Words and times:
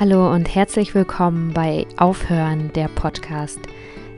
Hallo 0.00 0.32
und 0.32 0.54
herzlich 0.54 0.94
willkommen 0.94 1.52
bei 1.52 1.86
Aufhören 1.98 2.72
der 2.72 2.88
Podcast. 2.88 3.60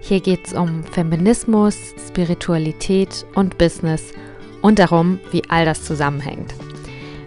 Hier 0.01 0.21
geht 0.21 0.47
es 0.47 0.53
um 0.53 0.85
Feminismus, 0.85 1.77
Spiritualität 2.07 3.27
und 3.35 3.59
Business 3.59 4.13
und 4.61 4.79
darum, 4.79 5.19
wie 5.33 5.43
all 5.49 5.65
das 5.65 5.83
zusammenhängt. 5.83 6.55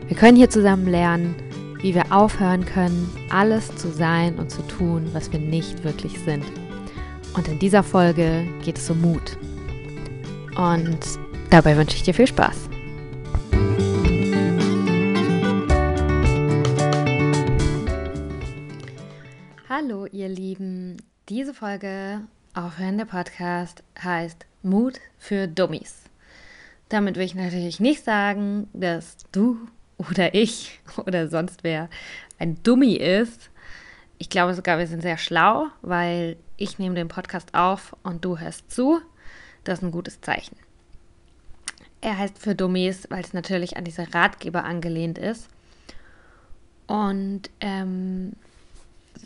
Wir 0.07 0.15
können 0.15 0.37
hier 0.37 0.49
zusammen 0.49 0.87
lernen, 0.87 1.35
wie 1.81 1.93
wir 1.93 2.13
aufhören 2.13 2.63
können, 2.63 3.11
alles 3.29 3.75
zu 3.75 3.89
sein 3.89 4.39
und 4.39 4.49
zu 4.49 4.61
tun, 4.61 5.09
was 5.11 5.33
wir 5.33 5.39
nicht 5.39 5.83
wirklich 5.83 6.17
sind. 6.21 6.45
Und 7.33 7.49
in 7.49 7.59
dieser 7.59 7.83
Folge 7.83 8.47
geht 8.63 8.77
es 8.77 8.89
um 8.89 9.01
Mut. 9.01 9.37
Und 10.55 10.99
dabei 11.49 11.75
wünsche 11.75 11.97
ich 11.97 12.03
dir 12.03 12.13
viel 12.13 12.27
Spaß. 12.27 12.69
Diese 21.29 21.55
Folge 21.55 22.21
Aufhören 22.53 22.99
der 22.99 23.05
Podcast 23.05 23.83
heißt 23.99 24.45
Mut 24.61 24.99
für 25.17 25.47
Dummies. 25.47 26.03
Damit 26.87 27.15
will 27.15 27.23
ich 27.23 27.33
natürlich 27.33 27.79
nicht 27.79 28.03
sagen, 28.03 28.69
dass 28.73 29.17
du 29.31 29.57
oder 29.97 30.35
ich 30.35 30.79
oder 30.97 31.27
sonst 31.27 31.63
wer 31.63 31.89
ein 32.37 32.61
Dummy 32.61 32.93
ist. 32.93 33.49
Ich 34.19 34.29
glaube 34.29 34.53
sogar, 34.53 34.77
wir 34.77 34.85
sind 34.85 35.01
sehr 35.01 35.17
schlau, 35.17 35.65
weil 35.81 36.37
ich 36.57 36.77
nehme 36.77 36.93
den 36.93 37.07
Podcast 37.07 37.55
auf 37.55 37.95
und 38.03 38.23
du 38.23 38.37
hörst 38.37 38.69
zu. 38.69 39.01
Das 39.63 39.79
ist 39.79 39.83
ein 39.83 39.91
gutes 39.91 40.21
Zeichen. 40.21 40.55
Er 42.01 42.19
heißt 42.19 42.37
für 42.37 42.53
Dummies, 42.53 43.07
weil 43.09 43.23
es 43.23 43.33
natürlich 43.33 43.77
an 43.77 43.83
diese 43.83 44.13
Ratgeber 44.13 44.63
angelehnt 44.63 45.17
ist. 45.17 45.49
Und 46.85 47.49
ähm, 47.61 48.33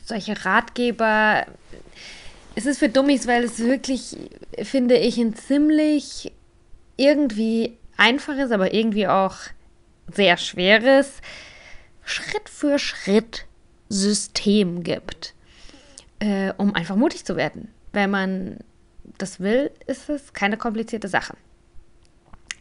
solche 0.10 0.46
Ratgeber. 0.46 1.46
Es 2.56 2.66
ist 2.66 2.80
für 2.80 2.90
Dummies, 2.90 3.28
weil 3.28 3.44
es 3.44 3.60
wirklich, 3.60 4.18
finde 4.62 4.98
ich, 4.98 5.18
ein 5.18 5.36
ziemlich 5.36 6.32
irgendwie 6.98 7.78
einfaches, 7.96 8.52
aber 8.52 8.74
irgendwie 8.74 9.08
auch 9.08 9.36
sehr 10.14 10.38
schweres 10.38 11.22
Schritt 12.04 12.50
für 12.50 12.80
Schritt 12.80 13.46
System 13.88 14.84
gibt, 14.84 15.34
äh, 16.20 16.52
um 16.58 16.76
einfach 16.76 16.96
mutig 16.96 17.23
zu 17.26 17.36
werden. 17.38 17.70
Wenn 17.94 18.10
man 18.10 18.58
das 19.18 19.40
will, 19.40 19.72
ist 19.88 20.10
es 20.10 20.34
keine 20.34 20.58
komplizierte 20.58 21.08
Sache. 21.08 21.36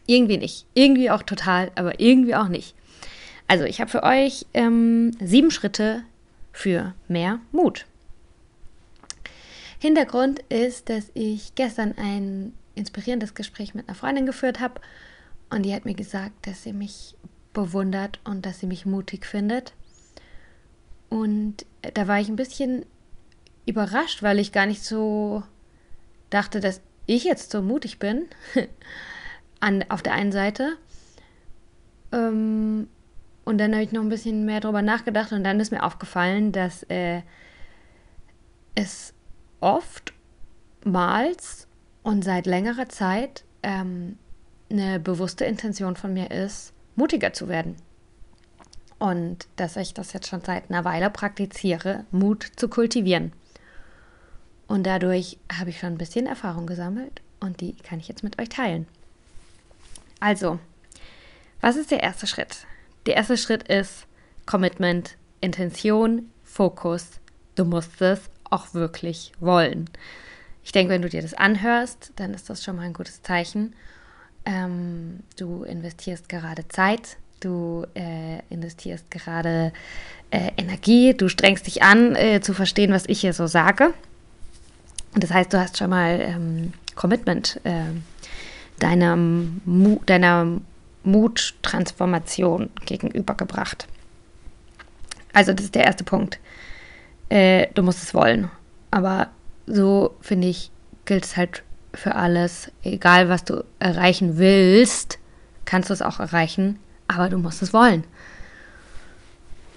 Irgendwie 0.05 0.37
nicht. 0.37 0.65
Irgendwie 0.73 1.11
auch 1.11 1.23
total, 1.23 1.71
aber 1.75 1.99
irgendwie 1.99 2.35
auch 2.35 2.47
nicht. 2.47 2.73
Also 3.47 3.65
ich 3.65 3.81
habe 3.81 3.89
für 3.89 4.03
euch 4.03 4.45
ähm, 4.53 5.11
sieben 5.19 5.51
Schritte 5.51 6.03
für 6.59 6.93
mehr 7.07 7.39
Mut. 7.53 7.85
Hintergrund 9.79 10.39
ist, 10.49 10.89
dass 10.89 11.09
ich 11.13 11.55
gestern 11.55 11.93
ein 11.97 12.51
inspirierendes 12.75 13.33
Gespräch 13.33 13.73
mit 13.73 13.87
einer 13.87 13.95
Freundin 13.95 14.25
geführt 14.25 14.59
habe 14.59 14.81
und 15.49 15.63
die 15.63 15.73
hat 15.73 15.85
mir 15.85 15.93
gesagt, 15.93 16.45
dass 16.45 16.63
sie 16.63 16.73
mich 16.73 17.15
bewundert 17.53 18.19
und 18.25 18.45
dass 18.45 18.59
sie 18.59 18.67
mich 18.67 18.85
mutig 18.85 19.25
findet. 19.25 19.73
Und 21.07 21.65
da 21.93 22.09
war 22.09 22.19
ich 22.19 22.27
ein 22.27 22.35
bisschen 22.35 22.85
überrascht, 23.65 24.21
weil 24.21 24.37
ich 24.37 24.51
gar 24.51 24.65
nicht 24.65 24.83
so 24.83 25.43
dachte, 26.29 26.59
dass 26.59 26.81
ich 27.05 27.23
jetzt 27.23 27.51
so 27.51 27.61
mutig 27.61 27.99
bin. 27.99 28.25
An, 29.61 29.85
auf 29.87 30.01
der 30.01 30.13
einen 30.13 30.33
Seite. 30.33 30.75
Ähm, 32.11 32.89
und 33.49 33.57
dann 33.57 33.73
habe 33.73 33.81
ich 33.81 33.91
noch 33.91 34.03
ein 34.03 34.09
bisschen 34.09 34.45
mehr 34.45 34.59
darüber 34.59 34.83
nachgedacht 34.83 35.31
und 35.31 35.43
dann 35.43 35.59
ist 35.59 35.71
mir 35.71 35.81
aufgefallen, 35.81 36.51
dass 36.51 36.83
äh, 36.83 37.23
es 38.75 39.15
oftmals 39.59 40.15
und 42.03 42.23
seit 42.23 42.45
längerer 42.45 42.89
Zeit 42.89 43.43
ähm, 43.63 44.19
eine 44.69 44.99
bewusste 44.99 45.45
Intention 45.45 45.95
von 45.95 46.13
mir 46.13 46.29
ist, 46.29 46.73
mutiger 46.95 47.33
zu 47.33 47.47
werden. 47.47 47.75
Und 48.99 49.47
dass 49.55 49.77
ich 49.77 49.95
das 49.95 50.13
jetzt 50.13 50.27
schon 50.27 50.41
seit 50.41 50.69
einer 50.69 50.85
Weile 50.85 51.09
praktiziere, 51.09 52.05
Mut 52.11 52.51
zu 52.55 52.69
kultivieren. 52.69 53.33
Und 54.67 54.83
dadurch 54.85 55.39
habe 55.51 55.71
ich 55.71 55.79
schon 55.79 55.93
ein 55.93 55.97
bisschen 55.97 56.27
Erfahrung 56.27 56.67
gesammelt 56.67 57.23
und 57.39 57.61
die 57.61 57.73
kann 57.77 57.99
ich 57.99 58.09
jetzt 58.09 58.23
mit 58.23 58.39
euch 58.39 58.49
teilen. 58.49 58.85
Also, 60.19 60.59
was 61.61 61.77
ist 61.77 61.89
der 61.89 62.03
erste 62.03 62.27
Schritt? 62.27 62.67
Der 63.05 63.15
erste 63.15 63.37
Schritt 63.37 63.63
ist 63.67 64.05
Commitment, 64.45 65.15
Intention, 65.41 66.29
Fokus. 66.43 67.19
Du 67.55 67.65
musst 67.65 68.01
es 68.01 68.21
auch 68.49 68.73
wirklich 68.73 69.31
wollen. 69.39 69.89
Ich 70.63 70.71
denke, 70.71 70.93
wenn 70.93 71.01
du 71.01 71.09
dir 71.09 71.21
das 71.21 71.33
anhörst, 71.33 72.11
dann 72.17 72.33
ist 72.33 72.49
das 72.49 72.63
schon 72.63 72.75
mal 72.75 72.83
ein 72.83 72.93
gutes 72.93 73.21
Zeichen. 73.23 73.73
Ähm, 74.45 75.19
du 75.37 75.63
investierst 75.63 76.29
gerade 76.29 76.67
Zeit, 76.67 77.17
du 77.39 77.85
äh, 77.95 78.39
investierst 78.49 79.09
gerade 79.11 79.73
äh, 80.31 80.51
Energie, 80.57 81.13
du 81.13 81.29
strengst 81.29 81.67
dich 81.67 81.83
an, 81.83 82.15
äh, 82.15 82.41
zu 82.41 82.53
verstehen, 82.53 82.91
was 82.91 83.05
ich 83.07 83.21
hier 83.21 83.33
so 83.33 83.47
sage. 83.47 83.93
Das 85.15 85.31
heißt, 85.31 85.51
du 85.53 85.59
hast 85.59 85.77
schon 85.77 85.89
mal 85.89 86.19
ähm, 86.21 86.73
Commitment 86.95 87.59
äh, 87.63 87.85
deiner, 88.79 89.17
deiner 91.03 91.17
Muttransformation 91.17 92.69
gegenübergebracht. 92.85 93.87
Also 95.33 95.53
das 95.53 95.65
ist 95.65 95.75
der 95.75 95.85
erste 95.85 96.03
Punkt. 96.03 96.39
Äh, 97.29 97.67
du 97.73 97.83
musst 97.83 98.03
es 98.03 98.13
wollen. 98.13 98.49
Aber 98.91 99.29
so 99.67 100.15
finde 100.21 100.47
ich, 100.47 100.71
gilt 101.05 101.25
es 101.25 101.37
halt 101.37 101.63
für 101.93 102.15
alles. 102.15 102.71
Egal, 102.83 103.29
was 103.29 103.43
du 103.43 103.63
erreichen 103.79 104.37
willst, 104.37 105.19
kannst 105.65 105.89
du 105.89 105.93
es 105.93 106.01
auch 106.01 106.19
erreichen, 106.19 106.79
aber 107.07 107.29
du 107.29 107.37
musst 107.37 107.61
es 107.61 107.73
wollen. 107.73 108.03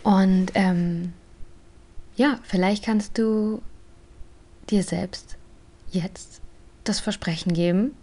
Und 0.03 0.53
ähm, 0.55 1.13
ja, 2.17 2.39
vielleicht 2.43 2.85
kannst 2.85 3.19
du 3.19 3.63
dir 4.71 4.83
selbst 4.83 5.37
jetzt 5.91 6.41
das 6.85 7.01
Versprechen 7.01 7.53
geben, 7.53 7.95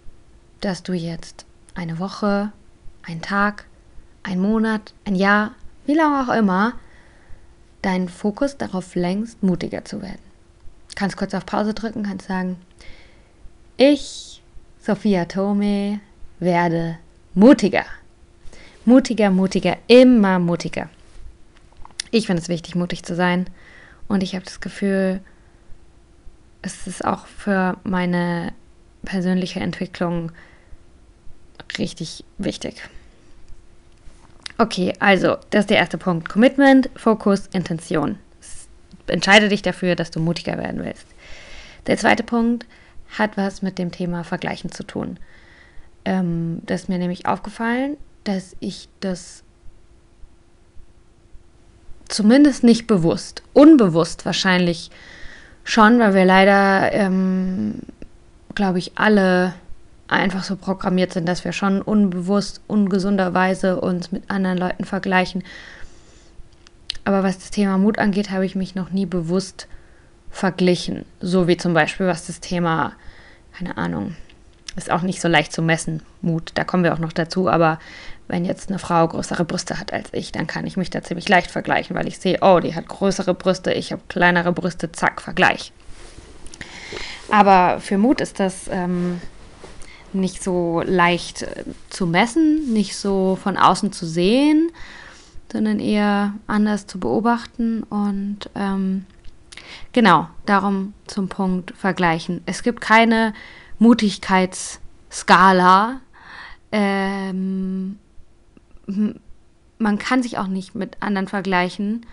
dass 0.61 0.83
du 0.83 0.93
jetzt 0.93 1.45
eine 1.75 1.99
Woche, 1.99 2.51
ein 3.09 3.21
Tag, 3.21 3.65
ein 4.23 4.39
Monat, 4.39 4.93
ein 5.05 5.15
Jahr, 5.15 5.55
wie 5.85 5.95
lange 5.95 6.21
auch 6.21 6.33
immer, 6.33 6.73
deinen 7.81 8.09
Fokus 8.09 8.57
darauf 8.57 8.95
lenkst, 8.95 9.41
mutiger 9.41 9.83
zu 9.83 10.01
werden. 10.01 10.21
Kannst 10.95 11.17
kurz 11.17 11.33
auf 11.33 11.45
Pause 11.45 11.73
drücken, 11.73 12.03
kannst 12.03 12.27
sagen, 12.27 12.57
ich, 13.77 14.41
Sophia 14.79 15.25
Tome, 15.25 15.99
werde 16.39 16.99
mutiger. 17.33 17.85
Mutiger, 18.85 19.29
mutiger, 19.29 19.77
immer 19.87 20.39
mutiger. 20.39 20.89
Ich 22.11 22.27
finde 22.27 22.41
es 22.41 22.49
wichtig, 22.49 22.75
mutig 22.75 23.03
zu 23.03 23.15
sein. 23.15 23.45
Und 24.07 24.23
ich 24.23 24.35
habe 24.35 24.45
das 24.45 24.61
Gefühl, 24.61 25.21
es 26.61 26.87
ist 26.87 27.05
auch 27.05 27.27
für 27.27 27.77
meine 27.83 28.53
persönliche 29.03 29.59
Entwicklung 29.59 30.31
richtig 31.77 32.23
wichtig. 32.37 32.89
Okay, 34.59 34.93
also, 34.99 35.37
das 35.51 35.61
ist 35.61 35.69
der 35.69 35.77
erste 35.77 35.97
Punkt. 35.97 36.27
Commitment, 36.27 36.89
Fokus, 36.97 37.47
Intention. 37.53 38.19
Entscheide 39.07 39.47
dich 39.47 39.61
dafür, 39.61 39.95
dass 39.95 40.11
du 40.11 40.19
mutiger 40.19 40.57
werden 40.57 40.83
willst. 40.83 41.07
Der 41.87 41.97
zweite 41.97 42.23
Punkt 42.23 42.65
hat 43.17 43.37
was 43.37 43.61
mit 43.61 43.79
dem 43.79 43.89
Thema 43.91 44.25
Vergleichen 44.25 44.69
zu 44.69 44.83
tun. 44.83 45.17
Ähm, 46.03 46.61
das 46.65 46.81
ist 46.81 46.89
mir 46.89 46.97
nämlich 46.97 47.25
aufgefallen, 47.25 47.95
dass 48.25 48.57
ich 48.59 48.89
das 48.99 49.43
zumindest 52.09 52.65
nicht 52.65 52.85
bewusst, 52.85 53.43
unbewusst 53.53 54.25
wahrscheinlich 54.25 54.91
schon, 55.63 55.99
weil 55.99 56.13
wir 56.13 56.25
leider, 56.25 56.91
ähm, 56.91 57.75
glaube 58.55 58.79
ich, 58.79 58.91
alle 58.95 59.53
einfach 60.09 60.43
so 60.43 60.55
programmiert 60.55 61.13
sind, 61.13 61.27
dass 61.27 61.45
wir 61.45 61.53
schon 61.53 61.81
unbewusst, 61.81 62.61
ungesunderweise 62.67 63.79
uns 63.79 64.11
mit 64.11 64.29
anderen 64.29 64.57
Leuten 64.57 64.83
vergleichen. 64.83 65.43
Aber 67.05 67.23
was 67.23 67.37
das 67.37 67.51
Thema 67.51 67.77
Mut 67.77 67.99
angeht, 67.99 68.31
habe 68.31 68.45
ich 68.45 68.55
mich 68.55 68.75
noch 68.75 68.89
nie 68.89 69.05
bewusst 69.05 69.67
verglichen. 70.31 71.05
So 71.21 71.47
wie 71.47 71.57
zum 71.57 71.73
Beispiel, 71.73 72.07
was 72.07 72.27
das 72.27 72.39
Thema, 72.39 72.93
keine 73.57 73.77
Ahnung, 73.77 74.15
ist 74.75 74.91
auch 74.91 75.01
nicht 75.01 75.21
so 75.21 75.27
leicht 75.27 75.51
zu 75.53 75.61
messen, 75.61 76.01
Mut. 76.21 76.51
Da 76.55 76.63
kommen 76.63 76.83
wir 76.83 76.93
auch 76.93 76.99
noch 76.99 77.13
dazu. 77.13 77.49
Aber 77.49 77.79
wenn 78.27 78.45
jetzt 78.45 78.69
eine 78.69 78.79
Frau 78.79 79.07
größere 79.07 79.45
Brüste 79.45 79.79
hat 79.79 79.91
als 79.93 80.09
ich, 80.13 80.31
dann 80.31 80.47
kann 80.47 80.65
ich 80.67 80.77
mich 80.77 80.89
da 80.89 81.01
ziemlich 81.01 81.29
leicht 81.29 81.51
vergleichen, 81.51 81.95
weil 81.95 82.07
ich 82.07 82.19
sehe, 82.19 82.39
oh, 82.41 82.59
die 82.59 82.75
hat 82.75 82.87
größere 82.87 83.33
Brüste, 83.33 83.73
ich 83.73 83.91
habe 83.91 84.01
kleinere 84.07 84.53
Brüste, 84.53 84.91
zack, 84.91 85.21
Vergleich. 85.21 85.71
Aber 87.31 87.79
für 87.79 87.97
Mut 87.97 88.21
ist 88.21 88.39
das 88.39 88.67
ähm, 88.71 89.19
nicht 90.13 90.43
so 90.43 90.81
leicht 90.85 91.43
äh, 91.43 91.63
zu 91.89 92.07
messen, 92.07 92.73
nicht 92.73 92.95
so 92.95 93.37
von 93.41 93.57
außen 93.57 93.91
zu 93.91 94.05
sehen. 94.05 94.71
sondern 95.51 95.79
eher 95.79 96.33
anders 96.47 96.87
zu 96.87 96.99
beobachten 96.99 97.83
und 97.83 98.49
ähm, 98.55 99.05
genau 99.93 100.27
darum 100.45 100.93
zum 101.07 101.27
Punkt 101.27 101.73
vergleichen. 101.75 102.41
Es 102.45 102.61
gibt 102.63 102.81
keine 102.81 103.33
Mutigkeitsskala. 103.79 106.01
Ähm, 106.71 107.97
man 108.85 109.97
kann 109.97 110.21
sich 110.21 110.37
auch 110.37 110.47
nicht 110.47 110.75
mit 110.75 110.97
anderen 110.99 111.27
vergleichen, 111.27 112.05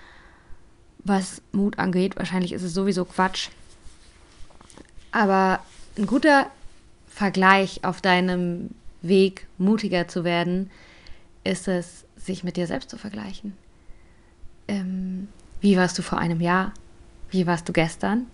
was 1.05 1.43
Mut 1.53 1.79
angeht. 1.79 2.17
Wahrscheinlich 2.17 2.53
ist 2.53 2.63
es 2.63 2.73
sowieso 2.73 3.05
Quatsch. 3.05 3.51
Aber 5.13 5.61
ein 5.99 6.07
guter 6.07 6.47
Vergleich 7.17 7.83
auf 7.83 8.03
deinem 8.03 8.73
Weg, 9.01 9.47
mutiger 9.57 10.07
zu 10.07 10.23
werden, 10.23 10.71
ist 11.45 11.67
es, 11.67 12.05
sich 12.15 12.45
mit 12.45 12.59
dir 12.59 12.67
selbst 12.67 12.91
zu 12.91 12.99
vergleichen. 12.99 13.57
Ähm, 14.69 15.29
wie 15.63 15.79
warst 15.79 15.97
du 15.97 16.03
vor 16.03 16.19
einem 16.19 16.43
Jahr? 16.43 16.75
Wie 17.31 17.47
warst 17.47 17.67
du 17.71 17.73
gestern? 17.73 18.27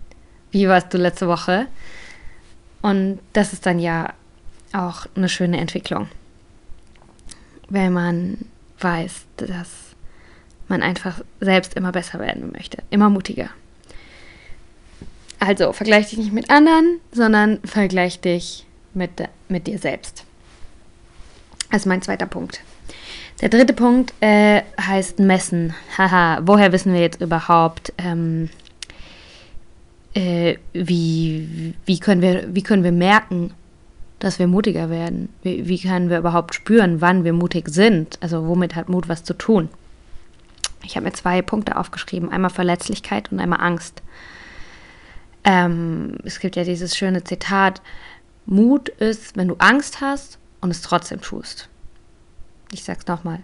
Wie 0.51 0.67
warst 0.67 0.93
du 0.93 0.97
letzte 0.97 1.29
Woche? 1.29 1.67
Und 2.81 3.19
das 3.31 3.53
ist 3.53 3.65
dann 3.65 3.79
ja 3.79 4.13
auch 4.73 5.05
eine 5.15 5.29
schöne 5.29 5.61
Entwicklung, 5.61 6.09
wenn 7.69 7.93
man 7.93 8.39
weiß, 8.81 9.23
dass 9.37 9.95
man 10.67 10.83
einfach 10.83 11.21
selbst 11.39 11.75
immer 11.75 11.93
besser 11.93 12.19
werden 12.19 12.51
möchte, 12.51 12.83
immer 12.89 13.09
mutiger. 13.09 13.49
Also 15.39 15.71
vergleich 15.71 16.09
dich 16.09 16.19
nicht 16.19 16.33
mit 16.33 16.49
anderen, 16.49 16.99
sondern 17.13 17.61
vergleich 17.63 18.19
dich 18.19 18.65
mit, 18.93 19.11
mit 19.49 19.67
dir 19.67 19.77
selbst. 19.77 20.25
Das 21.71 21.81
ist 21.81 21.85
mein 21.85 22.01
zweiter 22.01 22.25
Punkt. 22.25 22.61
Der 23.41 23.49
dritte 23.49 23.73
Punkt 23.73 24.13
äh, 24.21 24.61
heißt 24.79 25.19
messen. 25.19 25.73
Haha, 25.97 26.39
woher 26.43 26.71
wissen 26.71 26.93
wir 26.93 27.01
jetzt 27.01 27.19
überhaupt, 27.19 27.91
ähm, 27.97 28.49
äh, 30.13 30.55
wie, 30.73 31.73
wie, 31.85 31.99
können 31.99 32.21
wir, 32.21 32.53
wie 32.53 32.61
können 32.61 32.83
wir 32.83 32.91
merken, 32.91 33.51
dass 34.19 34.39
wir 34.39 34.47
mutiger 34.47 34.89
werden? 34.89 35.29
Wie, 35.41 35.67
wie 35.67 35.79
können 35.79 36.09
wir 36.09 36.19
überhaupt 36.19 36.53
spüren, 36.53 37.01
wann 37.01 37.23
wir 37.23 37.33
mutig 37.33 37.69
sind? 37.69 38.17
Also 38.21 38.47
womit 38.47 38.75
hat 38.75 38.87
Mut 38.87 39.09
was 39.09 39.23
zu 39.23 39.33
tun? 39.33 39.69
Ich 40.83 40.95
habe 40.95 41.05
mir 41.05 41.13
zwei 41.13 41.41
Punkte 41.41 41.77
aufgeschrieben, 41.77 42.29
einmal 42.29 42.51
Verletzlichkeit 42.51 43.31
und 43.31 43.39
einmal 43.39 43.61
Angst. 43.61 44.01
Ähm, 45.43 46.17
es 46.23 46.39
gibt 46.39 46.55
ja 46.55 46.63
dieses 46.63 46.95
schöne 46.95 47.23
Zitat, 47.23 47.81
Mut 48.45 48.89
ist, 48.89 49.37
wenn 49.37 49.47
du 49.47 49.55
Angst 49.57 50.01
hast 50.01 50.37
und 50.61 50.71
es 50.71 50.81
trotzdem 50.81 51.21
tust. 51.21 51.69
Ich 52.71 52.83
sag's 52.83 53.07
nochmal. 53.07 53.39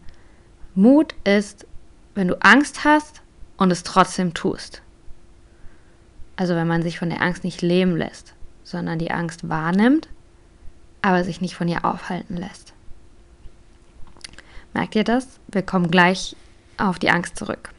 Mut 0.75 1.15
ist, 1.23 1.65
wenn 2.15 2.27
du 2.27 2.41
Angst 2.41 2.83
hast 2.83 3.21
und 3.57 3.71
es 3.71 3.83
trotzdem 3.83 4.33
tust. 4.33 4.81
Also 6.35 6.55
wenn 6.55 6.67
man 6.67 6.83
sich 6.83 6.99
von 6.99 7.09
der 7.09 7.21
Angst 7.21 7.43
nicht 7.43 7.61
leben 7.61 7.97
lässt, 7.97 8.33
sondern 8.63 8.99
die 8.99 9.11
Angst 9.11 9.49
wahrnimmt, 9.49 10.09
aber 11.01 11.23
sich 11.23 11.41
nicht 11.41 11.55
von 11.55 11.67
ihr 11.67 11.85
aufhalten 11.85 12.37
lässt. 12.37 12.73
Merkt 14.73 14.95
ihr 14.95 15.03
das? 15.03 15.39
Wir 15.47 15.61
kommen 15.61 15.91
gleich 15.91 16.35
auf 16.77 16.99
die 16.99 17.09
Angst 17.09 17.37
zurück. 17.37 17.71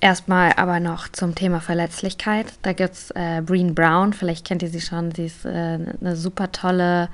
Erstmal 0.00 0.52
aber 0.56 0.78
noch 0.78 1.08
zum 1.08 1.34
Thema 1.34 1.60
Verletzlichkeit. 1.60 2.46
Da 2.62 2.72
gibt 2.72 2.94
es 2.94 3.10
äh, 3.12 3.40
Breen 3.40 3.74
Brown, 3.74 4.12
vielleicht 4.12 4.46
kennt 4.46 4.62
ihr 4.62 4.68
sie 4.68 4.80
schon. 4.80 5.10
Sie 5.12 5.26
ist 5.26 5.44
äh, 5.44 5.48
eine 5.48 6.16
super 6.16 6.52
tolle 6.52 7.08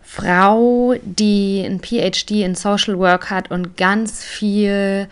Frau, 0.00 0.94
die 1.02 1.64
ein 1.66 1.80
PhD 1.80 2.42
in 2.42 2.54
Social 2.54 2.98
Work 2.98 3.30
hat 3.30 3.50
und 3.50 3.76
ganz 3.76 4.24
viel 4.24 5.08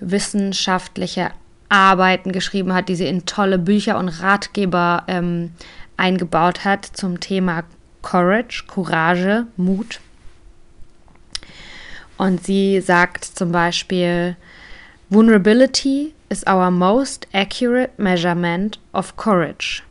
wissenschaftliche 0.00 1.30
Arbeiten 1.68 2.32
geschrieben 2.32 2.72
hat, 2.72 2.88
die 2.88 2.96
sie 2.96 3.06
in 3.06 3.26
tolle 3.26 3.58
Bücher 3.58 3.98
und 3.98 4.08
Ratgeber 4.08 5.04
ähm, 5.08 5.52
eingebaut 5.96 6.64
hat 6.64 6.84
zum 6.84 7.20
Thema 7.20 7.62
Courage, 8.02 8.64
Courage, 8.66 9.46
Mut. 9.56 10.00
Und 12.16 12.44
sie 12.44 12.80
sagt 12.80 13.24
zum 13.24 13.52
Beispiel, 13.52 14.36
Vulnerability 15.10 16.12
is 16.30 16.44
our 16.46 16.70
most 16.70 17.26
accurate 17.34 17.98
measurement 17.98 18.78
of 18.94 19.16
courage. 19.16 19.82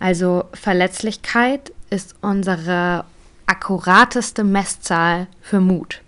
Also 0.00 0.44
Verletzlichkeit 0.54 1.72
ist 1.90 2.14
unsere 2.22 3.04
akkurateste 3.46 4.44
Messzahl 4.44 5.26
für 5.42 5.60
Mut. 5.60 6.00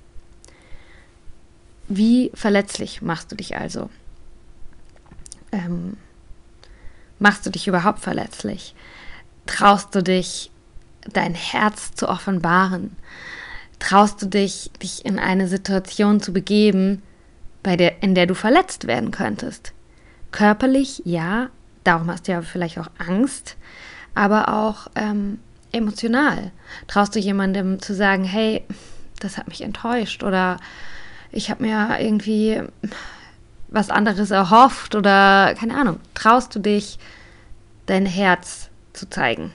Wie 1.89 2.31
verletzlich 2.35 3.03
machst 3.03 3.33
du 3.33 3.37
dich 3.37 3.57
also? 3.57 3.91
Ähm, 5.51 5.97
machst 7.19 7.45
du 7.45 7.51
dich 7.51 7.67
überhaupt 7.67 7.99
verletzlich? 7.99 8.77
Traust 9.47 9.93
du 9.95 10.03
dich, 10.03 10.53
dein 11.13 11.35
Herz 11.35 11.93
zu 11.95 12.09
offenbaren? 12.09 12.95
Traust 13.81 14.23
du 14.23 14.27
dich, 14.27 14.71
dich 14.81 15.05
in 15.05 15.19
eine 15.19 15.49
Situation 15.49 16.21
zu 16.21 16.33
begeben, 16.33 17.03
bei 17.63 17.77
der, 17.77 18.03
in 18.03 18.15
der 18.15 18.27
du 18.27 18.35
verletzt 18.35 18.87
werden 18.87 19.11
könntest? 19.11 19.73
Körperlich, 20.33 21.03
ja, 21.05 21.51
darum 21.85 22.11
hast 22.11 22.29
du 22.29 22.33
ja 22.33 22.43
vielleicht 22.43 22.79
auch 22.79 22.91
Angst, 22.99 23.57
aber 24.15 24.49
auch 24.49 24.89
ähm, 24.95 25.39
emotional? 25.73 26.53
Traust 26.87 27.15
du 27.15 27.19
jemandem 27.19 27.81
zu 27.81 27.95
sagen, 27.95 28.25
hey, 28.25 28.65
das 29.19 29.39
hat 29.39 29.49
mich 29.49 29.63
enttäuscht 29.63 30.23
oder 30.23 30.59
ich 31.33 31.51
habe 31.51 31.63
mir 31.63 31.99
irgendwie 32.01 32.63
was 33.69 33.91
anderes 33.91 34.31
erhofft 34.31 34.95
oder 34.95 35.55
keine 35.55 35.77
Ahnung. 35.77 36.01
Traust 36.15 36.55
du 36.55 36.59
dich, 36.59 36.99
dein 37.87 38.07
Herz 38.07 38.69
zu 38.93 39.09
zeigen? 39.09 39.53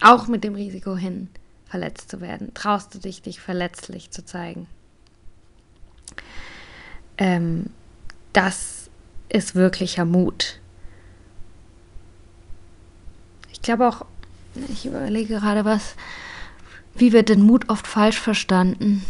Auch 0.00 0.28
mit 0.28 0.44
dem 0.44 0.54
Risiko 0.54 0.96
hin, 0.96 1.28
verletzt 1.66 2.10
zu 2.10 2.20
werden. 2.20 2.54
Traust 2.54 2.94
du 2.94 2.98
dich, 2.98 3.22
dich 3.22 3.40
verletzlich 3.40 4.10
zu 4.10 4.24
zeigen? 4.24 4.66
Ähm, 7.20 7.66
das 8.32 8.90
ist 9.28 9.54
wirklicher 9.54 10.04
Mut. 10.04 10.58
Ich 13.52 13.62
glaube 13.62 13.86
auch, 13.86 14.06
ich 14.68 14.86
überlege 14.86 15.34
gerade 15.34 15.64
was. 15.64 15.94
Wie 16.94 17.12
wird 17.12 17.28
denn 17.28 17.42
Mut 17.42 17.68
oft 17.68 17.86
falsch 17.86 18.18
verstanden? 18.18 19.04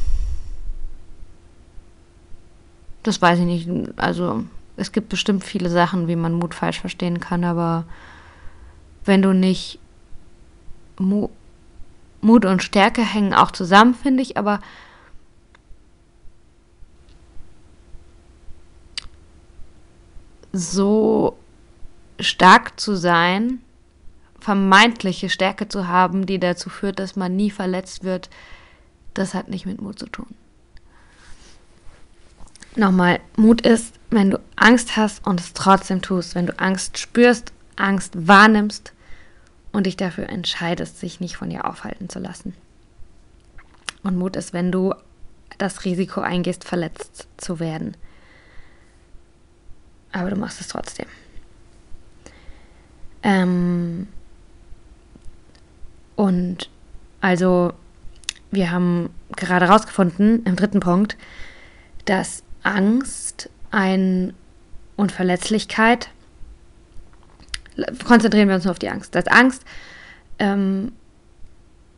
Das 3.04 3.22
weiß 3.22 3.38
ich 3.38 3.44
nicht. 3.44 3.68
Also, 3.96 4.44
es 4.76 4.92
gibt 4.92 5.08
bestimmt 5.08 5.44
viele 5.44 5.70
Sachen, 5.70 6.08
wie 6.08 6.16
man 6.16 6.34
Mut 6.34 6.54
falsch 6.54 6.80
verstehen 6.80 7.20
kann, 7.20 7.44
aber 7.44 7.84
wenn 9.04 9.22
du 9.22 9.32
nicht 9.32 9.78
Mu 10.98 11.28
Mut 12.22 12.44
und 12.44 12.62
Stärke 12.62 13.02
hängen 13.02 13.32
auch 13.32 13.50
zusammen, 13.50 13.94
finde 13.94 14.22
ich, 14.22 14.36
aber 14.36 14.60
so 20.52 21.36
stark 22.18 22.78
zu 22.78 22.96
sein, 22.96 23.60
vermeintliche 24.38 25.28
Stärke 25.28 25.68
zu 25.68 25.88
haben, 25.88 26.26
die 26.26 26.38
dazu 26.38 26.70
führt, 26.70 26.98
dass 26.98 27.16
man 27.16 27.36
nie 27.36 27.50
verletzt 27.50 28.04
wird, 28.04 28.30
das 29.14 29.34
hat 29.34 29.48
nicht 29.48 29.66
mit 29.66 29.80
Mut 29.80 29.98
zu 29.98 30.06
tun. 30.06 30.34
Nochmal, 32.76 33.20
Mut 33.36 33.62
ist, 33.62 33.94
wenn 34.10 34.30
du 34.30 34.40
Angst 34.56 34.96
hast 34.96 35.26
und 35.26 35.40
es 35.40 35.52
trotzdem 35.52 36.02
tust, 36.02 36.34
wenn 36.34 36.46
du 36.46 36.58
Angst 36.58 36.98
spürst, 36.98 37.52
Angst 37.76 38.28
wahrnimmst 38.28 38.92
und 39.72 39.86
dich 39.86 39.96
dafür 39.96 40.28
entscheidest, 40.28 40.98
sich 40.98 41.20
nicht 41.20 41.36
von 41.36 41.50
ihr 41.50 41.64
aufhalten 41.64 42.08
zu 42.08 42.18
lassen. 42.18 42.54
Und 44.02 44.16
Mut 44.16 44.36
ist, 44.36 44.52
wenn 44.52 44.70
du 44.72 44.94
das 45.58 45.84
Risiko 45.84 46.20
eingehst, 46.20 46.64
verletzt 46.64 47.26
zu 47.36 47.60
werden. 47.60 47.96
Aber 50.12 50.30
du 50.30 50.36
machst 50.36 50.60
es 50.60 50.68
trotzdem. 50.68 51.06
Ähm, 53.22 54.08
und 56.16 56.68
also, 57.20 57.72
wir 58.50 58.70
haben 58.70 59.10
gerade 59.36 59.66
herausgefunden 59.66 60.44
im 60.44 60.56
dritten 60.56 60.80
Punkt, 60.80 61.16
dass 62.04 62.42
Angst 62.62 63.50
ein 63.70 64.34
und 64.96 65.12
Verletzlichkeit, 65.12 66.10
konzentrieren 68.04 68.48
wir 68.48 68.56
uns 68.56 68.64
nur 68.64 68.72
auf 68.72 68.78
die 68.78 68.90
Angst, 68.90 69.14
dass 69.14 69.26
Angst 69.28 69.64
ähm, 70.38 70.92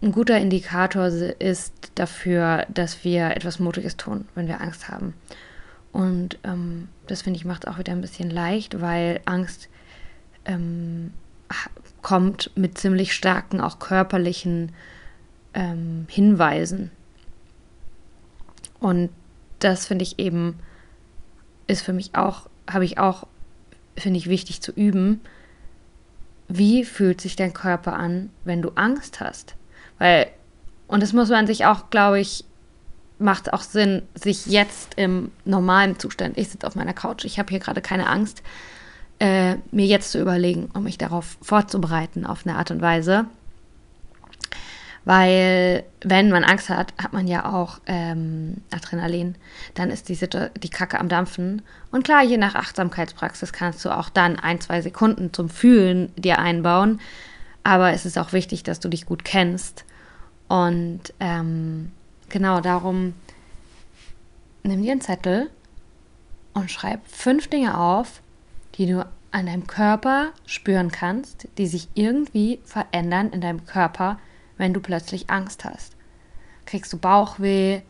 ein 0.02 0.12
guter 0.12 0.38
Indikator 0.38 1.06
ist 1.06 1.72
dafür, 1.94 2.66
dass 2.68 3.04
wir 3.04 3.30
etwas 3.30 3.58
Mutiges 3.58 3.96
tun, 3.96 4.26
wenn 4.34 4.48
wir 4.48 4.60
Angst 4.60 4.88
haben. 4.88 5.14
Und 5.92 6.38
ähm, 6.42 6.88
das 7.06 7.22
finde 7.22 7.36
ich 7.38 7.44
macht 7.44 7.64
es 7.64 7.72
auch 7.72 7.78
wieder 7.78 7.92
ein 7.92 8.00
bisschen 8.00 8.30
leicht, 8.30 8.80
weil 8.80 9.20
Angst 9.26 9.68
ähm, 10.46 11.12
kommt 12.00 12.50
mit 12.56 12.78
ziemlich 12.78 13.14
starken, 13.14 13.60
auch 13.60 13.78
körperlichen 13.78 14.72
ähm, 15.54 16.06
Hinweisen. 16.08 16.90
Und 18.80 19.10
das 19.58 19.86
finde 19.86 20.02
ich 20.02 20.18
eben, 20.18 20.58
ist 21.66 21.82
für 21.82 21.92
mich 21.92 22.14
auch, 22.14 22.48
habe 22.68 22.84
ich 22.84 22.98
auch, 22.98 23.26
finde 23.96 24.18
ich 24.18 24.28
wichtig 24.28 24.60
zu 24.60 24.72
üben. 24.72 25.20
Wie 26.48 26.84
fühlt 26.84 27.20
sich 27.20 27.36
dein 27.36 27.52
Körper 27.52 27.92
an, 27.94 28.30
wenn 28.44 28.62
du 28.62 28.70
Angst 28.74 29.20
hast? 29.20 29.54
Weil, 29.98 30.28
und 30.88 31.02
das 31.02 31.12
muss 31.12 31.28
man 31.28 31.46
sich 31.46 31.64
auch, 31.64 31.90
glaube 31.90 32.18
ich, 32.18 32.44
macht 33.22 33.52
auch 33.52 33.62
Sinn, 33.62 34.02
sich 34.14 34.46
jetzt 34.46 34.94
im 34.96 35.30
normalen 35.44 35.98
Zustand, 35.98 36.38
ich 36.38 36.48
sitze 36.48 36.66
auf 36.66 36.74
meiner 36.74 36.92
Couch, 36.92 37.24
ich 37.24 37.38
habe 37.38 37.50
hier 37.50 37.58
gerade 37.58 37.80
keine 37.80 38.08
Angst, 38.08 38.42
äh, 39.18 39.56
mir 39.70 39.86
jetzt 39.86 40.10
zu 40.10 40.20
überlegen, 40.20 40.68
um 40.74 40.84
mich 40.84 40.98
darauf 40.98 41.36
vorzubereiten 41.40 42.26
auf 42.26 42.46
eine 42.46 42.56
Art 42.56 42.70
und 42.70 42.80
Weise. 42.80 43.26
Weil, 45.04 45.82
wenn 46.02 46.30
man 46.30 46.44
Angst 46.44 46.68
hat, 46.68 46.94
hat 46.96 47.12
man 47.12 47.26
ja 47.26 47.52
auch 47.52 47.80
ähm, 47.86 48.58
Adrenalin. 48.70 49.34
Dann 49.74 49.90
ist 49.90 50.08
die, 50.08 50.16
die 50.16 50.70
Kacke 50.70 51.00
am 51.00 51.08
Dampfen. 51.08 51.62
Und 51.90 52.04
klar, 52.04 52.22
je 52.22 52.36
nach 52.36 52.54
Achtsamkeitspraxis 52.54 53.52
kannst 53.52 53.84
du 53.84 53.90
auch 53.90 54.08
dann 54.08 54.38
ein, 54.38 54.60
zwei 54.60 54.80
Sekunden 54.80 55.32
zum 55.32 55.48
Fühlen 55.48 56.12
dir 56.16 56.38
einbauen. 56.38 57.00
Aber 57.64 57.92
es 57.92 58.06
ist 58.06 58.16
auch 58.16 58.32
wichtig, 58.32 58.62
dass 58.62 58.78
du 58.78 58.88
dich 58.88 59.06
gut 59.06 59.24
kennst. 59.24 59.84
Und 60.48 61.00
ähm, 61.18 61.90
genau 62.32 62.60
darum, 62.60 63.14
nimm 64.64 64.82
dir 64.82 64.92
einen 64.92 65.00
Zettel 65.00 65.50
und 66.54 66.70
schreib 66.70 67.06
fünf 67.06 67.46
Dinge 67.46 67.78
auf, 67.78 68.20
die 68.74 68.86
du 68.86 69.06
an 69.30 69.46
deinem 69.46 69.66
Körper 69.66 70.32
spüren 70.44 70.90
kannst, 70.90 71.48
die 71.56 71.66
sich 71.66 71.88
irgendwie 71.94 72.60
verändern 72.64 73.30
in 73.30 73.40
deinem 73.40 73.64
Körper, 73.64 74.18
wenn 74.58 74.74
du 74.74 74.80
plötzlich 74.80 75.30
Angst 75.30 75.64
hast. 75.64 75.96
Kriegst 76.66 76.92
du 76.92 76.98
Bauchweh? 76.98 77.82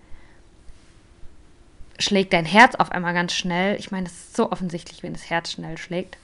Schlägt 1.98 2.32
dein 2.32 2.44
Herz 2.44 2.74
auf 2.74 2.90
einmal 2.90 3.14
ganz 3.14 3.32
schnell? 3.32 3.78
Ich 3.78 3.90
meine, 3.90 4.06
es 4.06 4.12
ist 4.12 4.36
so 4.36 4.50
offensichtlich, 4.50 5.02
wenn 5.02 5.12
das 5.12 5.30
Herz 5.30 5.52
schnell 5.52 5.78
schlägt. 5.78 6.16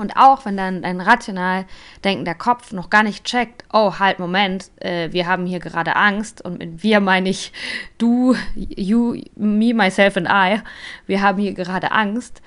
Und 0.00 0.16
auch 0.16 0.46
wenn 0.46 0.56
dann 0.56 0.80
dein 0.80 0.98
rational 0.98 1.66
denkender 2.04 2.34
Kopf 2.34 2.72
noch 2.72 2.88
gar 2.88 3.02
nicht 3.02 3.22
checkt, 3.24 3.64
oh, 3.70 3.98
halt, 3.98 4.18
Moment, 4.18 4.70
äh, 4.80 5.12
wir 5.12 5.26
haben 5.26 5.44
hier 5.44 5.60
gerade 5.60 5.94
Angst. 5.94 6.40
Und 6.42 6.58
mit 6.58 6.82
wir 6.82 7.00
meine 7.00 7.28
ich 7.28 7.52
du, 7.98 8.34
you, 8.54 9.20
me, 9.36 9.74
myself 9.74 10.16
and 10.16 10.26
I. 10.30 10.62
Wir 11.06 11.20
haben 11.20 11.38
hier 11.38 11.52
gerade 11.52 11.92
Angst. 11.92 12.40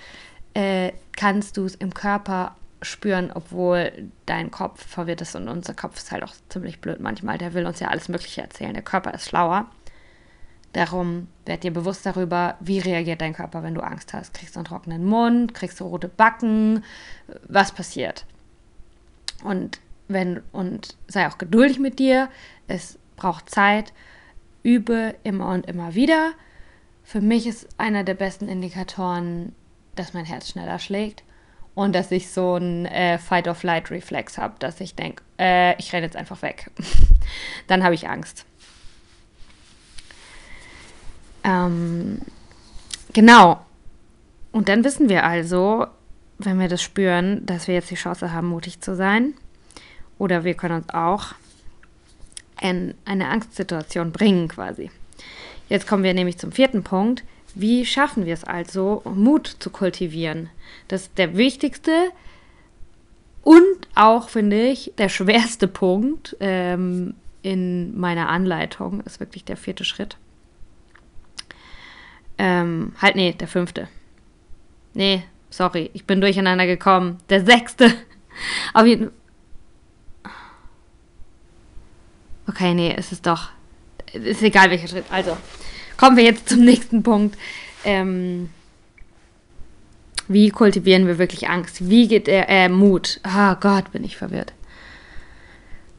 Äh, 0.56 0.94
kannst 1.16 1.58
du 1.58 1.66
es 1.66 1.76
im 1.76 1.94
Körper 1.94 2.56
spüren, 2.82 3.32
obwohl 3.32 4.10
dein 4.26 4.50
Kopf 4.50 4.86
verwirrt 4.88 5.22
ist 5.22 5.36
und 5.36 5.48
unser 5.48 5.76
Kopf 5.76 5.98
ist 5.98 6.12
halt 6.12 6.24
auch 6.24 6.34
ziemlich 6.50 6.82
blöd 6.82 7.00
manchmal. 7.00 7.38
Der 7.38 7.54
will 7.54 7.68
uns 7.68 7.80
ja 7.80 7.90
alles 7.90 8.10
Mögliche 8.10 8.42
erzählen. 8.42 8.74
Der 8.74 8.82
Körper 8.82 9.14
ist 9.14 9.30
schlauer. 9.30 9.68
Darum 10.74 11.28
werd 11.46 11.64
dir 11.64 11.72
bewusst 11.72 12.06
darüber, 12.06 12.56
wie 12.60 12.80
reagiert 12.80 13.22
dein 13.22 13.34
Körper, 13.34 13.64
wenn 13.64 13.76
du 13.76 13.82
Angst 13.82 14.14
hast. 14.14 14.34
Kriegst 14.34 14.56
du 14.56 14.60
einen 14.60 14.66
trockenen 14.66 15.06
Mund, 15.06 15.54
kriegst 15.54 15.80
du 15.80 15.86
rote 15.86 16.08
Backen, 16.08 16.84
was 17.48 17.72
passiert? 17.72 18.26
Und 19.44 19.80
wenn 20.08 20.42
und 20.52 20.98
sei 21.08 21.28
auch 21.28 21.38
geduldig 21.38 21.80
mit 21.80 22.00
dir. 22.00 22.30
Es 22.68 22.98
braucht 23.16 23.50
Zeit. 23.50 23.94
Übe 24.64 25.16
immer 25.24 25.50
und 25.50 25.66
immer 25.66 25.94
wieder. 25.96 26.32
Für 27.04 27.22
mich 27.22 27.48
ist 27.48 27.68
einer 27.78 28.04
der 28.04 28.14
besten 28.14 28.48
Indikatoren, 28.48 29.54
dass 29.96 30.14
mein 30.14 30.26
Herz 30.26 30.50
schneller 30.50 30.80
schlägt 30.80 31.24
und 31.76 31.94
dass 31.94 32.12
ich 32.12 32.30
so 32.32 32.54
einen 32.54 32.86
äh, 32.86 33.18
Fight-of-Flight-Reflex 33.18 34.38
habe, 34.38 34.56
dass 34.60 34.80
ich 34.80 34.96
denke, 34.96 35.22
äh, 35.38 35.78
ich 35.78 35.92
renne 35.92 36.06
jetzt 36.06 36.16
einfach 36.16 36.42
weg. 36.42 36.72
Dann 37.68 37.84
habe 37.84 37.96
ich 37.96 38.08
Angst. 38.08 38.46
Ähm, 41.44 42.22
genau. 43.14 43.64
Und 44.52 44.70
dann 44.70 44.84
wissen 44.84 45.10
wir 45.10 45.24
also, 45.24 45.88
wenn 46.38 46.60
wir 46.60 46.68
das 46.68 46.82
spüren, 46.82 47.46
dass 47.46 47.68
wir 47.68 47.76
jetzt 47.76 47.92
die 47.92 47.96
Chance 47.96 48.32
haben, 48.32 48.48
mutig 48.48 48.82
zu 48.82 48.96
sein. 48.96 49.34
Oder 50.20 50.44
wir 50.44 50.54
können 50.54 50.76
uns 50.76 50.90
auch 50.94 51.34
in 52.62 52.94
eine 53.06 53.30
Angstsituation 53.30 54.12
bringen 54.12 54.48
quasi. 54.48 54.92
Jetzt 55.70 55.88
kommen 55.88 56.04
wir 56.04 56.14
nämlich 56.14 56.38
zum 56.38 56.52
vierten 56.52 56.84
Punkt. 56.84 57.24
Wie 57.56 57.86
schaffen 57.86 58.26
wir 58.26 58.34
es 58.34 58.44
also, 58.44 59.02
Mut 59.06 59.58
zu 59.60 59.70
kultivieren? 59.70 60.50
Das 60.88 61.04
ist 61.04 61.18
der 61.18 61.36
wichtigste 61.38 61.92
und 63.44 63.88
auch, 63.96 64.30
finde 64.30 64.68
ich, 64.68 64.94
der 64.98 65.10
schwerste 65.10 65.68
Punkt 65.68 66.36
ähm, 66.40 67.16
in 67.42 67.98
meiner 68.00 68.30
Anleitung 68.30 69.02
ist 69.02 69.20
wirklich 69.20 69.44
der 69.44 69.58
vierte 69.58 69.84
Schritt. 69.84 70.18
Ähm, 72.44 72.92
halt, 73.02 73.16
nee, 73.16 73.32
der 73.32 73.48
fünfte. 73.48 73.88
Nee, 74.94 75.24
sorry, 75.50 75.90
ich 75.94 76.04
bin 76.04 76.20
durcheinander 76.20 76.66
gekommen. 76.66 77.20
Der 77.30 77.46
sechste. 77.46 77.94
Auf 78.74 78.86
jeden 78.86 79.12
Okay, 82.46 82.74
nee, 82.74 82.94
es 82.98 83.14
ist 83.14 83.26
doch. 83.26 83.52
Ist 84.12 84.44
egal 84.44 84.70
welcher 84.70 84.90
Schritt. 84.90 85.06
Also, 85.10 85.38
kommen 85.96 86.18
wir 86.18 86.26
jetzt 86.26 86.50
zum 86.50 86.66
nächsten 86.66 87.02
Punkt. 87.02 87.38
Ähm, 87.86 88.50
wie 90.28 90.50
kultivieren 90.50 91.08
wir 91.08 91.20
wirklich 91.20 91.48
Angst? 91.48 91.90
Wie 91.90 92.10
geht 92.10 92.28
der 92.28 92.50
äh, 92.50 92.68
Mut? 92.68 93.22
Ah 93.24 93.54
oh 93.54 93.56
Gott, 93.58 93.94
bin 93.94 94.04
ich 94.04 94.18
verwirrt. 94.18 94.52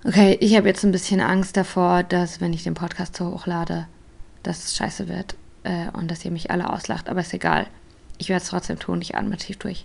Okay, 0.04 0.36
ich 0.40 0.54
habe 0.54 0.68
jetzt 0.68 0.84
ein 0.84 0.92
bisschen 0.92 1.22
Angst 1.22 1.56
davor, 1.56 2.02
dass 2.02 2.42
wenn 2.42 2.52
ich 2.52 2.64
den 2.64 2.74
Podcast 2.74 3.16
so 3.16 3.30
hochlade, 3.30 3.88
dass 4.42 4.66
es 4.66 4.76
scheiße 4.76 5.08
wird 5.08 5.36
äh, 5.64 5.88
und 5.92 6.10
dass 6.10 6.24
ihr 6.24 6.30
mich 6.30 6.50
alle 6.50 6.72
auslacht. 6.72 7.08
Aber 7.08 7.20
ist 7.20 7.34
egal. 7.34 7.66
Ich 8.18 8.28
werde 8.28 8.42
es 8.42 8.48
trotzdem 8.48 8.78
tun. 8.78 9.02
Ich 9.02 9.16
atme 9.16 9.36
tief 9.36 9.58
durch. 9.58 9.84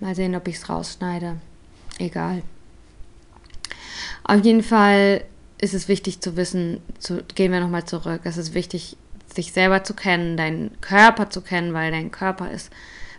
Mal 0.00 0.14
sehen, 0.14 0.34
ob 0.34 0.46
ich 0.48 0.56
es 0.56 0.68
rausschneide. 0.68 1.40
Egal. 1.98 2.42
Auf 4.24 4.44
jeden 4.44 4.62
Fall 4.62 5.24
ist 5.58 5.74
es 5.74 5.88
wichtig 5.88 6.20
zu 6.20 6.36
wissen, 6.36 6.80
zu, 6.98 7.22
gehen 7.34 7.52
wir 7.52 7.60
nochmal 7.60 7.84
zurück, 7.84 8.22
es 8.24 8.36
ist 8.36 8.54
wichtig, 8.54 8.96
sich 9.32 9.52
selber 9.52 9.84
zu 9.84 9.94
kennen, 9.94 10.36
deinen 10.36 10.80
Körper 10.80 11.30
zu 11.30 11.40
kennen, 11.40 11.72
weil 11.72 11.90
dein 11.90 12.10
Körper 12.10 12.50
ist 12.50 12.70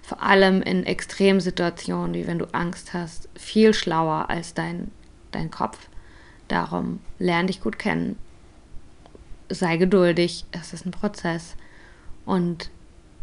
vor 0.02 0.22
allem 0.22 0.62
in 0.62 0.86
Extremsituationen, 0.86 2.14
wie 2.14 2.28
wenn 2.28 2.40
du 2.40 2.54
Angst 2.54 2.94
hast, 2.94 3.30
viel 3.36 3.74
schlauer 3.74 4.30
als 4.30 4.54
dein, 4.54 4.92
dein 5.32 5.50
Kopf. 5.50 5.88
Darum 6.50 7.00
lerne 7.20 7.48
dich 7.48 7.62
gut 7.62 7.80
kennen, 7.80 8.18
sei 9.50 9.78
geduldig, 9.78 10.46
es 10.52 10.74
ist 10.74 10.86
ein 10.86 10.92
Prozess 10.92 11.56
und 12.26 12.70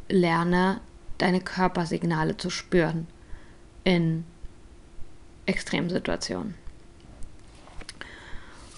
lerne 0.09 0.81
deine 1.19 1.41
Körpersignale 1.41 2.37
zu 2.37 2.51
spüren 2.51 3.07
in 3.85 4.25
Extremsituationen. 5.47 6.55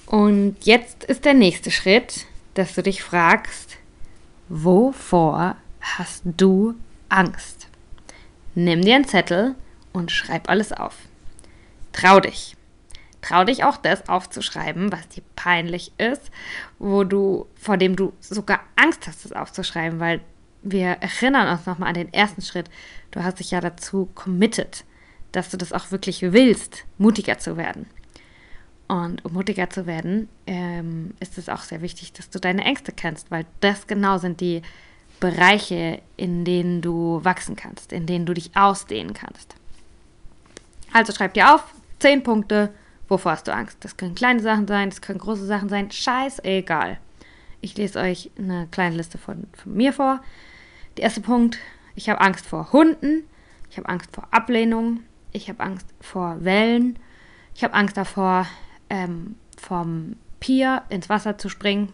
Und 0.06 0.56
jetzt 0.62 1.04
ist 1.04 1.25
der 1.25 1.34
nächste 1.34 1.70
Schritt, 1.70 2.26
dass 2.54 2.75
du 2.75 2.82
dich 2.82 3.02
fragst, 3.02 3.78
wovor 4.49 5.56
hast 5.80 6.22
du 6.25 6.75
Angst? 7.08 7.68
Nimm 8.54 8.82
dir 8.82 8.96
einen 8.96 9.06
Zettel 9.06 9.54
und 9.92 10.11
schreib 10.11 10.50
alles 10.50 10.72
auf. 10.72 10.96
Trau 11.92 12.20
dich. 12.20 12.56
Trau 13.22 13.44
dich 13.44 13.64
auch 13.64 13.76
das 13.76 14.08
aufzuschreiben, 14.08 14.92
was 14.92 15.08
dir 15.08 15.22
peinlich 15.36 15.92
ist, 15.96 16.30
wo 16.78 17.04
du, 17.04 17.46
vor 17.54 17.76
dem 17.76 17.96
du 17.96 18.12
sogar 18.20 18.60
Angst 18.76 19.06
hast, 19.06 19.24
das 19.24 19.32
aufzuschreiben, 19.32 20.00
weil 20.00 20.20
wir 20.62 20.88
erinnern 21.00 21.48
uns 21.48 21.66
nochmal 21.66 21.90
an 21.90 21.94
den 21.94 22.12
ersten 22.12 22.42
Schritt. 22.42 22.68
Du 23.12 23.22
hast 23.22 23.38
dich 23.38 23.52
ja 23.52 23.60
dazu 23.60 24.08
committed, 24.14 24.84
dass 25.30 25.50
du 25.50 25.56
das 25.56 25.72
auch 25.72 25.90
wirklich 25.90 26.20
willst, 26.22 26.84
mutiger 26.98 27.38
zu 27.38 27.56
werden. 27.56 27.86
Und 28.88 29.24
um 29.24 29.32
mutiger 29.32 29.70
zu 29.70 29.86
werden, 29.86 30.28
ähm, 30.46 31.14
ist 31.20 31.38
es 31.38 31.48
auch 31.48 31.62
sehr 31.62 31.80
wichtig, 31.80 32.12
dass 32.12 32.28
du 32.28 32.38
deine 32.38 32.64
Ängste 32.64 32.92
kennst, 32.92 33.30
weil 33.30 33.46
das 33.60 33.86
genau 33.86 34.18
sind 34.18 34.40
die 34.40 34.62
Bereiche, 35.20 36.02
in 36.16 36.44
denen 36.44 36.82
du 36.82 37.20
wachsen 37.22 37.54
kannst, 37.54 37.92
in 37.92 38.06
denen 38.06 38.26
du 38.26 38.34
dich 38.34 38.56
ausdehnen 38.56 39.14
kannst. 39.14 39.54
Also 40.92 41.12
schreib 41.12 41.34
dir 41.34 41.54
auf, 41.54 41.64
zehn 42.00 42.22
Punkte, 42.22 42.74
wovor 43.12 43.33
hast 43.33 43.47
du 43.47 43.54
Angst. 43.54 43.78
Das 43.81 43.97
können 43.97 44.14
kleine 44.14 44.40
Sachen 44.40 44.66
sein, 44.66 44.90
das 44.90 45.02
können 45.02 45.19
große 45.19 45.47
Sachen 45.47 45.69
sein, 45.69 45.90
scheißegal. 45.90 46.99
Ich 47.61 47.76
lese 47.76 48.00
euch 48.00 48.31
eine 48.38 48.66
kleine 48.71 48.97
Liste 48.97 49.19
von, 49.19 49.47
von 49.52 49.75
mir 49.75 49.92
vor. 49.92 50.21
Der 50.97 51.04
erste 51.04 51.21
Punkt, 51.21 51.59
ich 51.95 52.09
habe 52.09 52.21
Angst 52.21 52.47
vor 52.47 52.73
Hunden, 52.73 53.25
ich 53.71 53.76
habe 53.76 53.88
Angst 53.88 54.11
vor 54.12 54.26
Ablehnung, 54.31 55.00
ich 55.31 55.49
habe 55.49 55.62
Angst 55.62 55.87
vor 56.00 56.45
Wellen, 56.45 56.99
ich 57.54 57.62
habe 57.62 57.75
Angst 57.75 57.97
davor, 57.97 58.47
ähm, 58.90 59.37
vom 59.57 60.16
Pier 60.40 60.83
ins 60.88 61.09
Wasser 61.09 61.38
zu 61.38 61.49
springen. 61.49 61.92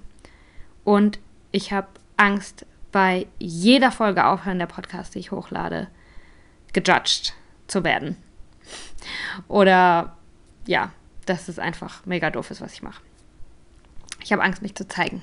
Und 0.85 1.19
ich 1.53 1.73
habe 1.73 1.89
Angst, 2.17 2.65
bei 2.91 3.27
jeder 3.39 3.93
Folge 3.93 4.25
aufhören 4.25 4.59
der 4.59 4.67
Podcast, 4.67 5.15
die 5.15 5.19
ich 5.19 5.31
hochlade, 5.31 5.89
gejudged 6.73 7.35
zu 7.67 7.85
werden. 7.85 8.17
Oder 9.49 10.17
ja, 10.67 10.93
dass 11.28 11.49
es 11.49 11.58
einfach 11.58 12.04
mega 12.06 12.30
doof 12.30 12.50
ist, 12.50 12.61
was 12.61 12.73
ich 12.73 12.82
mache. 12.82 13.02
Ich 14.23 14.32
habe 14.32 14.42
Angst, 14.42 14.62
mich 14.62 14.75
zu 14.75 14.87
zeigen. 14.87 15.23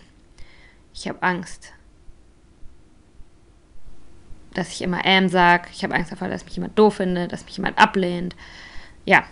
Ich 0.93 1.07
habe 1.07 1.21
Angst, 1.21 1.73
dass 4.53 4.69
ich 4.69 4.81
immer 4.81 5.03
ähm 5.03 5.29
sage. 5.29 5.67
Ich 5.73 5.83
habe 5.83 5.93
Angst 5.93 6.11
davor, 6.11 6.29
dass 6.29 6.45
mich 6.45 6.55
jemand 6.55 6.79
doof 6.79 6.95
findet, 6.95 7.31
dass 7.31 7.45
mich 7.45 7.57
jemand 7.57 7.77
ablehnt. 7.77 8.35
Ja. 9.05 9.23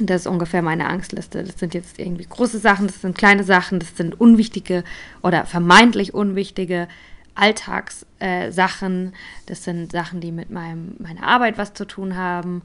Das 0.00 0.22
ist 0.22 0.26
ungefähr 0.26 0.62
meine 0.62 0.88
Angstliste. 0.88 1.44
Das 1.44 1.58
sind 1.58 1.74
jetzt 1.74 2.00
irgendwie 2.00 2.26
große 2.26 2.58
Sachen, 2.58 2.88
das 2.88 3.00
sind 3.00 3.16
kleine 3.16 3.44
Sachen, 3.44 3.78
das 3.78 3.96
sind 3.96 4.20
unwichtige 4.20 4.82
oder 5.22 5.46
vermeintlich 5.46 6.14
unwichtige 6.14 6.88
Alltagssachen. 7.36 9.06
Äh, 9.08 9.12
das 9.46 9.62
sind 9.62 9.92
Sachen, 9.92 10.20
die 10.20 10.32
mit 10.32 10.50
meinem, 10.50 10.96
meiner 10.98 11.22
Arbeit 11.24 11.58
was 11.58 11.74
zu 11.74 11.86
tun 11.86 12.16
haben. 12.16 12.62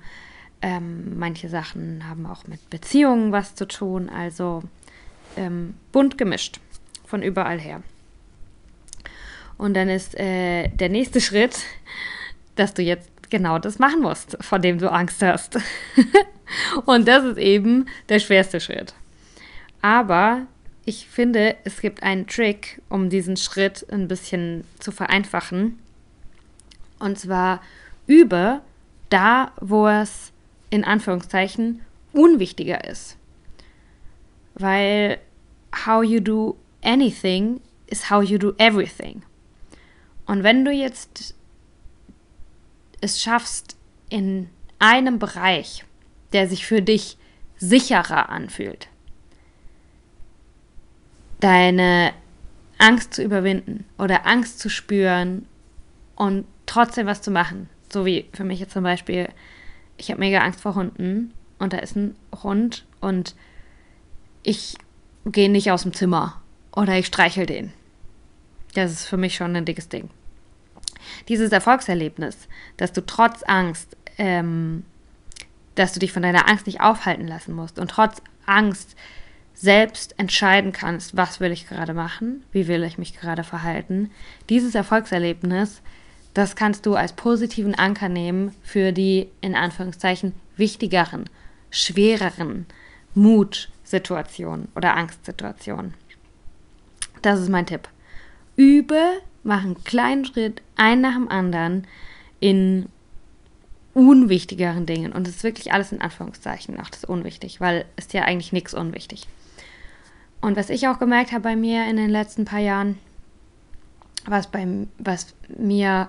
Ähm, 0.62 1.18
manche 1.18 1.48
Sachen 1.50 2.08
haben 2.10 2.26
auch 2.26 2.46
mit 2.48 2.70
Beziehungen 2.70 3.32
was 3.32 3.56
zu 3.56 3.68
tun. 3.68 4.10
Also 4.10 4.64
ähm, 5.38 5.76
bunt 5.92 6.18
gemischt 6.18 6.60
von 7.06 7.24
überall 7.24 7.60
her. 7.60 7.82
Und 9.58 9.74
dann 9.74 9.90
ist 9.90 10.18
äh, 10.20 10.70
der 10.70 10.90
nächste 10.90 11.22
Schritt, 11.22 11.60
dass 12.56 12.74
du 12.74 12.82
jetzt 12.82 13.10
genau 13.30 13.60
das 13.60 13.80
machen 13.80 14.02
musst, 14.02 14.38
vor 14.42 14.60
dem 14.60 14.80
du 14.80 14.92
Angst 14.92 15.22
hast. 15.22 15.60
und 16.86 17.08
das 17.08 17.24
ist 17.24 17.38
eben 17.38 17.86
der 18.10 18.20
schwerste 18.20 18.60
Schritt. 18.60 18.94
Aber 19.82 20.48
ich 20.86 21.08
finde, 21.08 21.56
es 21.64 21.82
gibt 21.82 22.04
einen 22.04 22.28
Trick, 22.28 22.82
um 22.90 23.10
diesen 23.10 23.38
Schritt 23.38 23.86
ein 23.92 24.08
bisschen 24.08 24.66
zu 24.80 24.92
vereinfachen. 24.92 25.78
Und 26.98 27.20
zwar 27.20 27.62
übe 28.08 28.62
da, 29.10 29.52
wo 29.62 29.88
es 29.88 30.32
in 30.70 30.84
Anführungszeichen 30.84 31.82
unwichtiger 32.14 32.84
ist. 32.86 33.18
Weil 34.56 35.20
how 35.86 36.04
you 36.04 36.20
do 36.20 36.58
anything 36.84 37.62
is 37.88 38.10
how 38.10 38.24
you 38.24 38.38
do 38.38 38.54
everything. 38.58 39.24
Und 40.26 40.44
wenn 40.44 40.66
du 40.66 40.72
jetzt 40.72 41.36
es 43.02 43.22
schaffst, 43.22 43.78
in 44.10 44.50
einem 44.80 45.20
Bereich, 45.20 45.86
der 46.34 46.48
sich 46.48 46.66
für 46.66 46.82
dich 46.82 47.18
sicherer 47.58 48.30
anfühlt, 48.30 48.88
deine 51.40 52.14
Angst 52.78 53.14
zu 53.14 53.24
überwinden 53.24 53.86
oder 53.98 54.26
Angst 54.26 54.60
zu 54.60 54.70
spüren 54.70 55.46
und 56.16 56.46
trotzdem 56.66 57.08
was 57.08 57.22
zu 57.22 57.32
machen. 57.32 57.70
So 57.92 58.06
wie 58.06 58.26
für 58.34 58.44
mich 58.44 58.60
jetzt 58.60 58.74
zum 58.74 58.84
Beispiel, 58.84 59.30
ich 60.00 60.10
habe 60.10 60.20
mega 60.20 60.40
Angst 60.40 60.62
vor 60.62 60.76
Hunden 60.76 61.34
und 61.60 61.74
da 61.74 61.78
ist 61.78 61.96
ein 61.96 62.16
Hund 62.44 62.86
und 63.02 63.36
ich 64.44 64.76
gehe 65.26 65.50
nicht 65.50 65.72
aus 65.72 65.84
dem 65.84 65.94
Zimmer 65.94 66.42
oder 66.76 66.98
ich 66.98 67.08
streichel 67.08 67.46
den. 67.46 67.74
Das 68.74 68.92
ist 68.92 69.06
für 69.06 69.18
mich 69.18 69.36
schon 69.36 69.56
ein 69.56 69.66
dickes 69.66 69.90
Ding 69.90 70.10
dieses 71.28 71.52
Erfolgserlebnis, 71.52 72.48
dass 72.78 72.94
du 72.94 73.06
trotz 73.06 73.44
Angst, 73.44 73.98
ähm, 74.18 74.84
dass 75.76 75.94
du 75.94 76.00
dich 76.00 76.12
von 76.12 76.24
deiner 76.24 76.50
Angst 76.50 76.66
nicht 76.68 76.82
aufhalten 76.82 77.28
lassen 77.28 77.54
musst 77.54 77.80
und 77.80 77.92
trotz 77.92 78.22
Angst 78.46 78.96
selbst 79.54 80.18
entscheiden 80.18 80.72
kannst, 80.72 81.18
was 81.18 81.40
will 81.40 81.52
ich 81.52 81.68
gerade 81.68 81.94
machen, 81.94 82.44
wie 82.52 82.68
will 82.68 82.84
ich 82.84 82.98
mich 82.98 83.18
gerade 83.18 83.44
verhalten. 83.44 84.10
Dieses 84.48 84.74
Erfolgserlebnis, 84.74 85.82
das 86.40 86.56
kannst 86.56 86.86
du 86.86 86.96
als 86.96 87.14
positiven 87.14 87.76
Anker 87.76 88.10
nehmen 88.10 88.56
für 88.64 88.92
die 88.92 89.28
in 89.42 89.56
Anführungszeichen 89.56 90.34
wichtigeren, 90.56 91.30
schwereren 91.70 92.66
Mutsituationen 93.14 94.70
oder 94.76 94.96
Angstsituationen. 94.96 95.94
Das 97.22 97.40
ist 97.40 97.50
mein 97.50 97.66
Tipp. 97.66 97.90
Übe 98.56 99.22
mach 99.44 99.64
einen 99.64 99.84
kleinen 99.84 100.26
Schritt, 100.26 100.62
einen 100.76 101.02
nach 101.02 101.16
dem 101.16 101.30
anderen, 101.30 101.88
in 102.40 102.88
unwichtigeren 103.94 104.86
Dingen. 104.86 105.12
Und 105.12 105.28
es 105.28 105.38
ist 105.38 105.44
wirklich 105.44 105.74
alles 105.74 105.92
in 105.92 106.02
Anführungszeichen, 106.02 106.80
auch 106.80 106.90
das 106.90 107.04
unwichtig, 107.04 107.60
weil 107.60 107.86
ist 107.98 108.14
ja 108.14 108.24
eigentlich 108.24 108.54
nichts 108.54 108.74
unwichtig. 108.74 109.28
Und 110.42 110.56
was 110.56 110.70
ich 110.70 110.88
auch 110.88 111.00
gemerkt 111.00 111.32
habe 111.32 111.42
bei 111.42 111.56
mir 111.56 111.86
in 111.90 111.98
den 111.98 112.10
letzten 112.10 112.46
paar 112.46 112.60
Jahren, 112.60 112.98
was, 114.26 114.48
bei, 114.48 114.66
was 114.98 115.34
mir, 115.58 116.08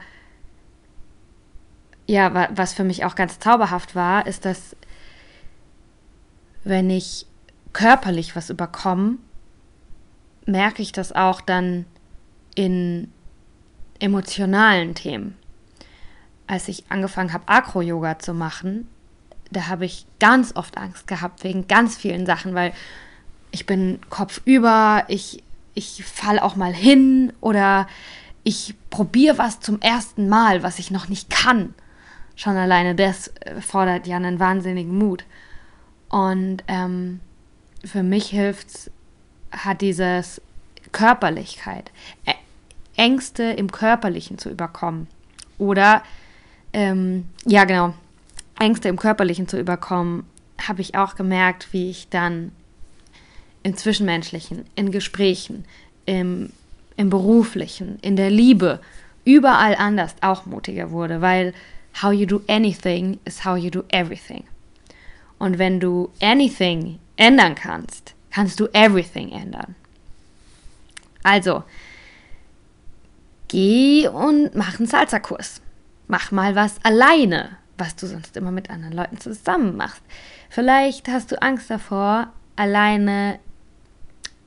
ja, 2.10 2.48
was 2.56 2.72
für 2.74 2.82
mich 2.82 3.04
auch 3.04 3.14
ganz 3.14 3.38
zauberhaft 3.38 3.94
war, 3.94 4.26
ist, 4.26 4.44
dass 4.44 4.74
wenn 6.64 6.90
ich 6.90 7.24
körperlich 7.72 8.34
was 8.34 8.50
überkomme, 8.50 9.18
merke 10.44 10.82
ich 10.82 10.90
das 10.90 11.12
auch 11.12 11.40
dann 11.40 11.86
in 12.56 13.12
emotionalen 14.00 14.96
Themen. 14.96 15.36
Als 16.48 16.66
ich 16.66 16.90
angefangen 16.90 17.32
habe, 17.32 17.46
Acro-Yoga 17.46 18.18
zu 18.18 18.34
machen, 18.34 18.88
da 19.52 19.68
habe 19.68 19.84
ich 19.84 20.04
ganz 20.18 20.56
oft 20.56 20.78
Angst 20.78 21.06
gehabt 21.06 21.44
wegen 21.44 21.68
ganz 21.68 21.96
vielen 21.96 22.26
Sachen, 22.26 22.56
weil 22.56 22.72
ich 23.52 23.66
bin 23.66 24.00
kopfüber, 24.10 25.04
ich, 25.06 25.44
ich 25.74 26.04
falle 26.04 26.42
auch 26.42 26.56
mal 26.56 26.74
hin 26.74 27.32
oder 27.40 27.86
ich 28.42 28.74
probiere 28.90 29.38
was 29.38 29.60
zum 29.60 29.80
ersten 29.80 30.28
Mal, 30.28 30.64
was 30.64 30.80
ich 30.80 30.90
noch 30.90 31.08
nicht 31.08 31.30
kann. 31.30 31.72
Schon 32.40 32.56
alleine 32.56 32.94
das 32.94 33.28
äh, 33.28 33.60
fordert 33.60 34.06
ja 34.06 34.16
einen 34.16 34.40
wahnsinnigen 34.40 34.96
Mut. 34.96 35.24
Und 36.08 36.64
ähm, 36.68 37.20
für 37.84 38.02
mich 38.02 38.28
hilft 38.28 38.90
hat 39.52 39.82
dieses 39.82 40.40
Körperlichkeit. 40.90 41.90
Ängste 42.96 43.42
im 43.42 43.70
Körperlichen 43.70 44.38
zu 44.38 44.48
überkommen. 44.48 45.06
Oder, 45.58 46.02
ähm, 46.72 47.26
ja 47.44 47.64
genau, 47.64 47.92
Ängste 48.58 48.88
im 48.88 48.96
Körperlichen 48.96 49.46
zu 49.46 49.60
überkommen, 49.60 50.24
habe 50.66 50.80
ich 50.80 50.94
auch 50.94 51.16
gemerkt, 51.16 51.68
wie 51.72 51.90
ich 51.90 52.08
dann 52.08 52.52
im 53.62 53.76
Zwischenmenschlichen, 53.76 54.64
in 54.76 54.92
Gesprächen, 54.92 55.66
im, 56.06 56.54
im 56.96 57.10
beruflichen, 57.10 57.98
in 58.00 58.16
der 58.16 58.30
Liebe, 58.30 58.80
überall 59.26 59.74
anders 59.74 60.14
auch 60.22 60.46
mutiger 60.46 60.90
wurde, 60.90 61.20
weil 61.20 61.52
how 62.02 62.10
you 62.10 62.26
do 62.26 62.42
anything 62.48 63.18
is 63.24 63.44
how 63.44 63.56
you 63.56 63.70
do 63.70 63.84
everything. 63.90 64.44
Und 65.38 65.58
wenn 65.58 65.80
du 65.80 66.10
anything 66.20 66.98
ändern 67.16 67.54
kannst, 67.54 68.14
kannst 68.30 68.60
du 68.60 68.66
everything 68.72 69.30
ändern. 69.32 69.74
Also, 71.22 71.64
geh 73.48 74.08
und 74.08 74.54
mach 74.54 74.78
einen 74.78 74.88
Salsa-Kurs. 74.88 75.60
Mach 76.08 76.30
mal 76.30 76.54
was 76.56 76.82
alleine, 76.84 77.56
was 77.78 77.96
du 77.96 78.06
sonst 78.06 78.36
immer 78.36 78.50
mit 78.50 78.70
anderen 78.70 78.92
Leuten 78.92 79.18
zusammen 79.18 79.76
machst. 79.76 80.02
Vielleicht 80.48 81.08
hast 81.08 81.32
du 81.32 81.40
Angst 81.40 81.70
davor, 81.70 82.32
alleine 82.56 83.38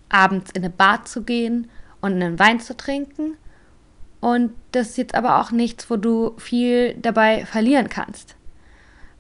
abends 0.10 0.51
in 0.51 0.63
eine 0.63 0.69
Bar 0.69 1.06
zu 1.06 1.23
gehen 1.23 1.69
und 2.01 2.13
einen 2.13 2.38
Wein 2.38 2.60
zu 2.60 2.75
trinken. 2.75 3.38
Und 4.23 4.53
das 4.71 4.91
ist 4.91 4.97
jetzt 4.97 5.15
aber 5.15 5.41
auch 5.41 5.51
nichts, 5.51 5.89
wo 5.89 5.97
du 5.97 6.33
viel 6.38 6.93
dabei 6.93 7.45
verlieren 7.45 7.89
kannst. 7.89 8.36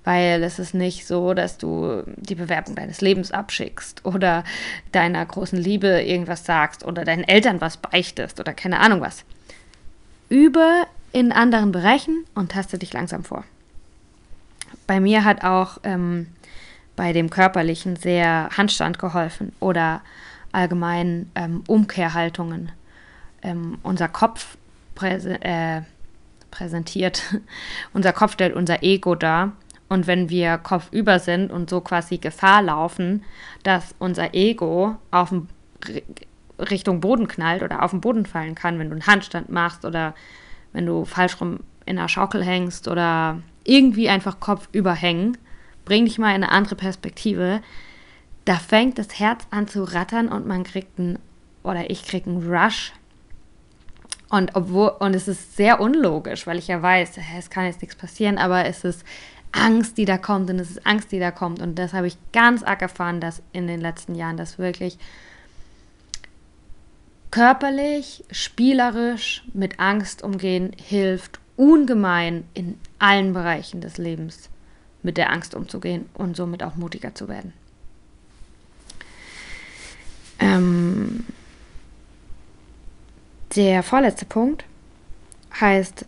Weil 0.05 0.41
es 0.43 0.59
ist 0.59 0.73
nicht 0.73 1.05
so, 1.05 1.33
dass 1.33 1.57
du 1.57 2.03
die 2.15 2.35
Bewerbung 2.35 2.75
deines 2.75 3.01
Lebens 3.01 3.33
abschickst 3.33 4.05
oder 4.05 4.45
deiner 4.93 5.25
großen 5.25 5.59
Liebe 5.59 6.01
irgendwas 6.03 6.45
sagst 6.45 6.85
oder 6.85 7.03
deinen 7.03 7.25
Eltern 7.25 7.59
was 7.59 7.75
beichtest 7.75 8.39
oder 8.39 8.53
keine 8.53 8.79
Ahnung 8.79 9.01
was. 9.01 9.25
Übe 10.29 10.85
in 11.11 11.33
anderen 11.33 11.73
Bereichen 11.73 12.23
und 12.33 12.53
taste 12.53 12.77
dich 12.77 12.93
langsam 12.93 13.25
vor. 13.25 13.43
Bei 14.87 15.01
mir 15.01 15.25
hat 15.25 15.43
auch 15.43 15.79
ähm, 15.83 16.27
bei 16.95 17.11
dem 17.11 17.29
körperlichen 17.29 17.97
sehr 17.97 18.47
Handstand 18.55 18.99
geholfen 18.99 19.51
oder 19.59 20.01
allgemein 20.53 21.29
ähm, 21.35 21.61
Umkehrhaltungen. 21.67 22.71
Ähm, 23.41 23.79
unser 23.83 24.07
Kopf 24.07 24.55
präse 24.95 25.41
äh, 25.41 25.81
präsentiert, 26.51 27.23
unser 27.93 28.13
Kopf 28.13 28.33
stellt 28.33 28.55
unser 28.55 28.83
Ego 28.83 29.15
dar. 29.15 29.53
Und 29.89 30.07
wenn 30.07 30.29
wir 30.29 30.57
kopfüber 30.57 31.19
sind 31.19 31.51
und 31.51 31.69
so 31.69 31.81
quasi 31.81 32.17
Gefahr 32.17 32.63
laufen, 32.63 33.23
dass 33.63 33.93
unser 33.99 34.33
Ego 34.33 34.95
auf 35.11 35.29
dem 35.29 35.49
Richtung 36.57 36.99
Boden 36.99 37.27
knallt 37.27 37.63
oder 37.63 37.83
auf 37.83 37.91
den 37.91 38.01
Boden 38.01 38.25
fallen 38.25 38.55
kann, 38.55 38.79
wenn 38.79 38.89
du 38.89 38.93
einen 38.93 39.07
Handstand 39.07 39.49
machst 39.49 39.85
oder 39.85 40.15
wenn 40.71 40.85
du 40.85 41.05
falsch 41.05 41.39
rum 41.39 41.59
in 41.85 41.97
einer 41.97 42.09
Schaukel 42.09 42.43
hängst 42.43 42.87
oder 42.87 43.39
irgendwie 43.63 44.09
einfach 44.09 44.39
Kopf 44.39 44.67
überhängen. 44.71 45.37
Bring 45.85 46.05
dich 46.05 46.17
mal 46.17 46.29
in 46.29 46.43
eine 46.43 46.51
andere 46.51 46.75
Perspektive. 46.75 47.61
Da 48.45 48.55
fängt 48.55 48.97
das 48.97 49.19
Herz 49.19 49.45
an 49.51 49.67
zu 49.67 49.83
rattern 49.83 50.29
und 50.29 50.47
man 50.47 50.63
kriegt 50.63 50.99
einen, 50.99 51.19
oder 51.63 51.89
ich 51.89 52.05
krieg 52.05 52.25
einen 52.25 52.49
Rush. 52.49 52.93
Und 54.33 54.55
obwohl, 54.55 54.87
und 54.97 55.13
es 55.13 55.27
ist 55.27 55.55
sehr 55.57 55.79
unlogisch, 55.79 56.47
weil 56.47 56.57
ich 56.57 56.67
ja 56.67 56.81
weiß, 56.81 57.19
es 57.37 57.51
kann 57.51 57.65
jetzt 57.65 57.83
nichts 57.83 57.95
passieren, 57.95 58.39
aber 58.39 58.65
es 58.65 58.83
ist 58.83 59.05
Angst, 59.51 59.95
die 59.99 60.05
da 60.05 60.17
kommt 60.17 60.49
und 60.49 60.57
es 60.57 60.71
ist 60.71 60.87
Angst, 60.87 61.11
die 61.11 61.19
da 61.19 61.29
kommt. 61.29 61.61
Und 61.61 61.77
das 61.77 61.93
habe 61.93 62.07
ich 62.07 62.17
ganz 62.31 62.63
arg 62.63 62.81
erfahren, 62.81 63.19
dass 63.19 63.43
in 63.51 63.67
den 63.67 63.79
letzten 63.79 64.15
Jahren, 64.15 64.35
dass 64.35 64.57
wirklich 64.57 64.97
körperlich, 67.29 68.23
spielerisch 68.31 69.43
mit 69.53 69.79
Angst 69.79 70.23
umgehen 70.23 70.71
hilft 70.83 71.39
ungemein 71.55 72.45
in 72.55 72.79
allen 72.97 73.33
Bereichen 73.33 73.81
des 73.81 73.99
Lebens 73.99 74.49
mit 75.03 75.17
der 75.17 75.31
Angst 75.31 75.53
umzugehen 75.53 76.09
und 76.15 76.35
somit 76.35 76.63
auch 76.63 76.75
mutiger 76.75 77.13
zu 77.13 77.27
werden. 77.27 77.53
Ähm, 80.39 81.23
der 83.55 83.83
vorletzte 83.83 84.25
Punkt 84.25 84.65
heißt 85.59 86.05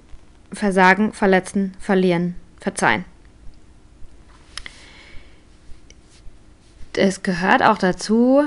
Versagen, 0.52 1.14
Verletzen, 1.14 1.76
Verlieren, 1.80 2.36
Verzeihen. 2.60 3.06
Es 6.94 7.24
gehört 7.24 7.62
auch 7.62 7.78
dazu, 7.78 8.44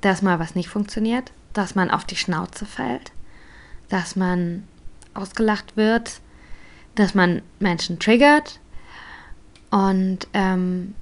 dass 0.00 0.22
mal 0.22 0.38
was 0.38 0.54
nicht 0.54 0.68
funktioniert, 0.68 1.32
dass 1.52 1.74
man 1.74 1.90
auf 1.90 2.04
die 2.04 2.16
Schnauze 2.16 2.66
fällt, 2.66 3.12
dass 3.88 4.16
man 4.16 4.64
ausgelacht 5.14 5.76
wird, 5.76 6.20
dass 6.94 7.14
man 7.14 7.42
Menschen 7.58 7.98
triggert. 7.98 8.60
Und 9.70 10.28
ähm, 10.34 10.94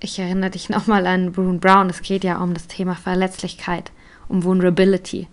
ich 0.00 0.18
erinnere 0.18 0.50
dich 0.50 0.68
nochmal 0.70 1.06
an 1.06 1.32
Brune 1.32 1.58
Brown. 1.58 1.90
Es 1.90 2.02
geht 2.02 2.24
ja 2.24 2.38
um 2.38 2.54
das 2.54 2.66
Thema 2.66 2.94
Verletzlichkeit, 2.94 3.92
um 4.28 4.44
Vulnerability. 4.44 5.28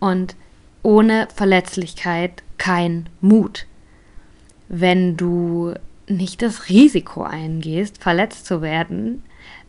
Und 0.00 0.36
ohne 0.82 1.28
Verletzlichkeit 1.34 2.42
kein 2.56 3.08
Mut. 3.20 3.66
Wenn 4.68 5.16
du 5.16 5.74
nicht 6.06 6.42
das 6.42 6.68
Risiko 6.68 7.22
eingehst, 7.22 8.02
verletzt 8.02 8.46
zu 8.46 8.62
werden, 8.62 9.22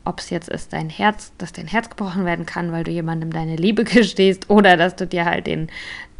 ob 0.05 0.19
es 0.19 0.29
jetzt 0.29 0.49
ist, 0.49 0.73
dein 0.73 0.89
Herz, 0.89 1.31
dass 1.37 1.51
dein 1.51 1.67
Herz 1.67 1.89
gebrochen 1.89 2.25
werden 2.25 2.45
kann, 2.45 2.71
weil 2.71 2.83
du 2.83 2.91
jemandem 2.91 3.31
deine 3.31 3.55
Liebe 3.55 3.83
gestehst 3.85 4.49
oder 4.49 4.77
dass 4.77 4.95
du 4.95 5.05
dir 5.05 5.25
halt 5.25 5.47
den, 5.47 5.69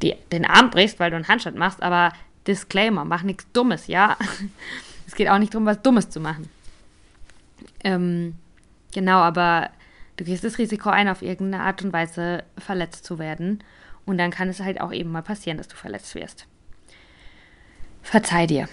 die, 0.01 0.15
den 0.31 0.45
Arm 0.45 0.69
brichst, 0.69 0.99
weil 0.99 1.09
du 1.09 1.15
einen 1.15 1.27
Handstand 1.27 1.57
machst, 1.57 1.81
aber 1.81 2.13
Disclaimer, 2.47 3.05
mach 3.05 3.23
nichts 3.23 3.45
Dummes, 3.53 3.87
ja. 3.87 4.17
es 5.07 5.15
geht 5.15 5.29
auch 5.29 5.39
nicht 5.39 5.53
darum, 5.53 5.65
was 5.65 5.81
Dummes 5.81 6.09
zu 6.09 6.19
machen. 6.19 6.49
Ähm, 7.83 8.35
genau, 8.93 9.17
aber 9.17 9.69
du 10.17 10.23
gehst 10.23 10.43
das 10.43 10.57
Risiko 10.57 10.89
ein, 10.89 11.07
auf 11.07 11.21
irgendeine 11.21 11.63
Art 11.63 11.81
und 11.83 11.93
Weise 11.93 12.43
verletzt 12.57 13.05
zu 13.05 13.19
werden. 13.19 13.63
Und 14.09 14.17
dann 14.17 14.31
kann 14.31 14.49
es 14.49 14.59
halt 14.59 14.81
auch 14.81 14.91
eben 14.91 15.11
mal 15.11 15.21
passieren, 15.21 15.59
dass 15.59 15.67
du 15.67 15.75
verletzt 15.75 16.15
wirst. 16.15 16.47
Verzeih 18.01 18.47
dir. 18.47 18.67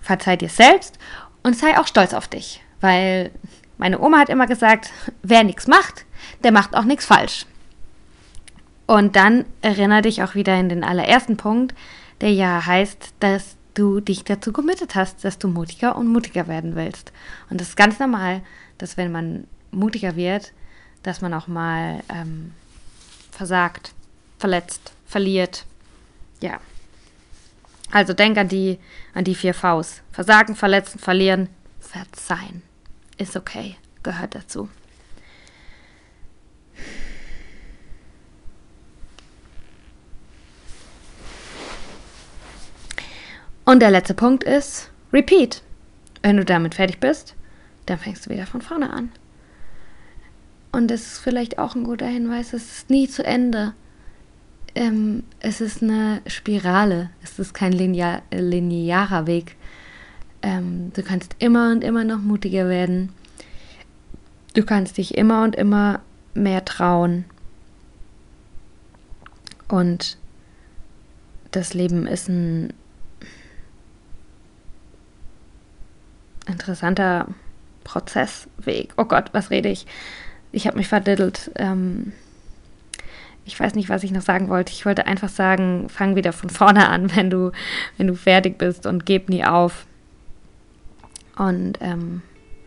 Verzeih 0.00 0.36
dir 0.36 0.48
selbst 0.48 1.00
und 1.42 1.56
sei 1.56 1.76
auch 1.76 1.88
stolz 1.88 2.14
auf 2.14 2.28
dich, 2.28 2.62
weil 2.80 3.32
meine 3.76 4.00
Oma 4.00 4.20
hat 4.20 4.28
immer 4.28 4.46
gesagt, 4.46 4.92
wer 5.24 5.42
nichts 5.42 5.66
macht, 5.66 6.04
der 6.44 6.52
macht 6.52 6.76
auch 6.76 6.84
nichts 6.84 7.06
falsch. 7.06 7.44
Und 8.86 9.16
dann 9.16 9.46
erinnere 9.62 10.02
dich 10.02 10.22
auch 10.22 10.36
wieder 10.36 10.56
in 10.56 10.68
den 10.68 10.84
allerersten 10.84 11.36
Punkt, 11.36 11.74
der 12.20 12.32
ja 12.32 12.64
heißt, 12.64 13.14
dass 13.18 13.56
du 13.74 13.98
dich 13.98 14.22
dazu 14.22 14.52
committed 14.52 14.94
hast, 14.94 15.24
dass 15.24 15.40
du 15.40 15.48
mutiger 15.48 15.96
und 15.96 16.06
mutiger 16.06 16.46
werden 16.46 16.76
willst. 16.76 17.12
Und 17.50 17.60
das 17.60 17.70
ist 17.70 17.76
ganz 17.76 17.98
normal, 17.98 18.42
dass 18.78 18.96
wenn 18.96 19.10
man 19.10 19.48
mutiger 19.72 20.14
wird, 20.14 20.52
dass 21.02 21.20
man 21.20 21.34
auch 21.34 21.48
mal 21.48 22.04
ähm, 22.08 22.52
versagt, 23.32 23.92
verletzt, 24.42 24.92
verliert. 25.06 25.64
Ja. 26.40 26.60
Also 27.92 28.12
denk 28.12 28.36
an 28.36 28.48
die, 28.48 28.78
an 29.14 29.22
die 29.24 29.36
vier 29.36 29.54
Vs. 29.54 30.02
Versagen, 30.10 30.56
verletzen, 30.56 30.98
verlieren, 30.98 31.48
verzeihen 31.78 32.62
ist 33.18 33.36
okay, 33.36 33.76
gehört 34.02 34.34
dazu. 34.34 34.68
Und 43.64 43.80
der 43.80 43.92
letzte 43.92 44.14
Punkt 44.14 44.42
ist 44.42 44.90
Repeat. 45.12 45.62
Wenn 46.22 46.36
du 46.36 46.44
damit 46.44 46.74
fertig 46.74 46.98
bist, 46.98 47.36
dann 47.86 47.98
fängst 47.98 48.26
du 48.26 48.30
wieder 48.30 48.46
von 48.46 48.60
vorne 48.60 48.92
an. 48.92 49.12
Und 50.72 50.90
das 50.90 51.02
ist 51.02 51.18
vielleicht 51.18 51.58
auch 51.58 51.76
ein 51.76 51.84
guter 51.84 52.06
Hinweis, 52.06 52.52
es 52.54 52.78
ist 52.78 52.90
nie 52.90 53.08
zu 53.08 53.24
Ende. 53.24 53.74
Ähm, 54.74 55.24
es 55.40 55.60
ist 55.60 55.82
eine 55.82 56.22
Spirale, 56.26 57.10
es 57.22 57.38
ist 57.38 57.52
kein 57.52 57.72
linear, 57.72 58.22
linearer 58.30 59.26
Weg. 59.26 59.56
Ähm, 60.42 60.92
du 60.94 61.02
kannst 61.02 61.36
immer 61.38 61.70
und 61.70 61.84
immer 61.84 62.04
noch 62.04 62.20
mutiger 62.20 62.68
werden. 62.68 63.10
Du 64.54 64.64
kannst 64.64 64.98
dich 64.98 65.16
immer 65.16 65.44
und 65.44 65.56
immer 65.56 66.00
mehr 66.34 66.64
trauen. 66.64 67.24
Und 69.68 70.18
das 71.50 71.74
Leben 71.74 72.06
ist 72.06 72.28
ein 72.28 72.72
interessanter 76.46 77.28
Prozessweg. 77.84 78.92
Oh 78.96 79.04
Gott, 79.04 79.30
was 79.32 79.50
rede 79.50 79.68
ich? 79.68 79.86
Ich 80.50 80.66
habe 80.66 80.78
mich 80.78 80.88
verdiddelt. 80.88 81.50
Ähm, 81.56 82.12
ich 83.44 83.58
weiß 83.58 83.74
nicht, 83.74 83.88
was 83.88 84.04
ich 84.04 84.12
noch 84.12 84.22
sagen 84.22 84.48
wollte. 84.48 84.72
Ich 84.72 84.86
wollte 84.86 85.06
einfach 85.06 85.28
sagen, 85.28 85.88
fang 85.88 86.16
wieder 86.16 86.32
von 86.32 86.50
vorne 86.50 86.88
an, 86.88 87.14
wenn 87.16 87.30
du, 87.30 87.52
wenn 87.96 88.06
du 88.06 88.14
fertig 88.14 88.58
bist 88.58 88.86
und 88.86 89.06
gib 89.06 89.28
nie 89.28 89.44
auf. 89.44 89.86
Und 91.36 91.78
ähm, 91.80 92.22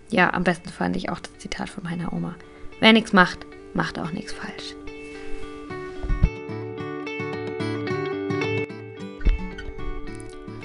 ja, 0.10 0.34
am 0.34 0.44
besten 0.44 0.70
fand 0.70 0.96
ich 0.96 1.10
auch 1.10 1.20
das 1.20 1.38
Zitat 1.38 1.70
von 1.70 1.84
meiner 1.84 2.12
Oma. 2.14 2.36
Wer 2.80 2.94
nichts 2.94 3.14
macht, 3.14 3.46
macht 3.74 4.00
auch 4.00 4.12
nichts 4.12 4.34
falsch. 4.34 4.76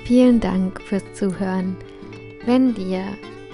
Vielen 0.06 0.40
Dank 0.40 0.82
fürs 0.82 1.04
Zuhören. 1.14 1.76
Wenn 2.44 2.74
dir 2.74 3.04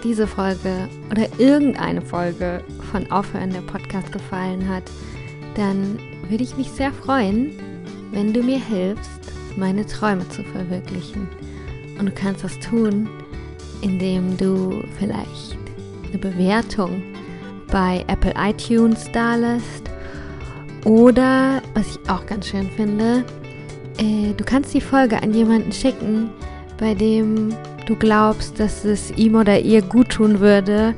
diese 0.02 0.26
Folge 0.26 0.88
oder 1.10 1.28
irgendeine 1.38 2.00
Folge 2.00 2.64
von 2.90 3.10
Aufhören 3.10 3.50
der 3.50 3.60
Podcast 3.60 4.10
gefallen 4.10 4.66
hat, 4.66 4.84
dann 5.54 5.98
würde 6.28 6.44
ich 6.44 6.56
mich 6.56 6.70
sehr 6.70 6.92
freuen, 6.92 7.52
wenn 8.12 8.32
du 8.32 8.42
mir 8.42 8.58
hilfst, 8.58 9.20
meine 9.56 9.86
Träume 9.86 10.28
zu 10.28 10.42
verwirklichen. 10.44 11.28
Und 11.98 12.06
du 12.06 12.12
kannst 12.12 12.44
das 12.44 12.58
tun, 12.58 13.08
indem 13.80 14.36
du 14.36 14.82
vielleicht 14.98 15.56
eine 16.08 16.18
Bewertung 16.18 17.02
bei 17.70 18.04
Apple 18.06 18.34
iTunes 18.36 19.10
da 19.12 19.34
lässt. 19.34 19.90
Oder, 20.84 21.62
was 21.74 21.96
ich 21.96 22.10
auch 22.10 22.24
ganz 22.26 22.48
schön 22.48 22.70
finde, 22.70 23.24
äh, 23.98 24.32
du 24.36 24.44
kannst 24.44 24.72
die 24.74 24.80
Folge 24.80 25.22
an 25.22 25.32
jemanden 25.34 25.72
schicken, 25.72 26.30
bei 26.78 26.94
dem 26.94 27.54
du 27.86 27.96
glaubst, 27.96 28.60
dass 28.60 28.84
es 28.84 29.10
ihm 29.12 29.34
oder 29.34 29.58
ihr 29.58 29.82
gut 29.82 30.10
tun 30.10 30.40
würde, 30.40 30.94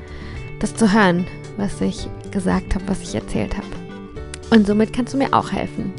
das 0.58 0.74
zu 0.74 0.92
hören, 0.92 1.26
was 1.56 1.80
ich 1.80 2.08
gesagt 2.30 2.74
habe, 2.74 2.84
was 2.88 3.02
ich 3.02 3.14
erzählt 3.14 3.56
habe. 3.56 3.77
Und 4.50 4.66
somit 4.66 4.92
kannst 4.92 5.14
du 5.14 5.18
mir 5.18 5.32
auch 5.32 5.52
helfen, 5.52 5.92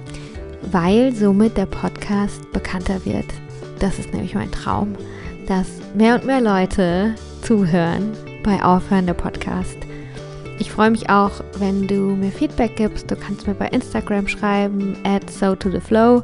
weil 0.72 1.14
somit 1.14 1.58
der 1.58 1.68
Podcast 1.68 2.52
bekannter 2.52 3.06
wird. 3.06 3.28
Das 3.80 4.00
ist 4.00 4.14
nämlich 4.14 4.36
mein 4.36 4.52
Traum 4.52 4.96
dass 5.50 5.68
mehr 5.96 6.16
und 6.16 6.26
mehr 6.26 6.40
Leute 6.40 7.16
zuhören 7.42 8.12
bei 8.44 8.64
Aufhören 8.64 9.08
der 9.08 9.16
Podcast. 9.16 9.78
Ich 10.60 10.72
freue 10.72 10.92
mich 10.92 11.10
auch, 11.10 11.32
wenn 11.58 11.88
du 11.88 12.16
mir 12.16 12.32
Feedback 12.32 12.76
gibst. 12.76 13.10
Du 13.10 13.16
kannst 13.16 13.48
mir 13.48 13.56
bei 13.56 13.68
Instagram 13.70 14.28
schreiben, 14.28 14.96
at 15.04 15.28
so 15.30 15.56
to 15.56 15.72
the 15.72 15.80
flow. 15.80 16.22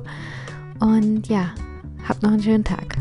Und 0.80 1.28
ja, 1.28 1.52
hab 2.08 2.22
noch 2.22 2.32
einen 2.32 2.44
schönen 2.44 2.64
Tag. 2.64 2.96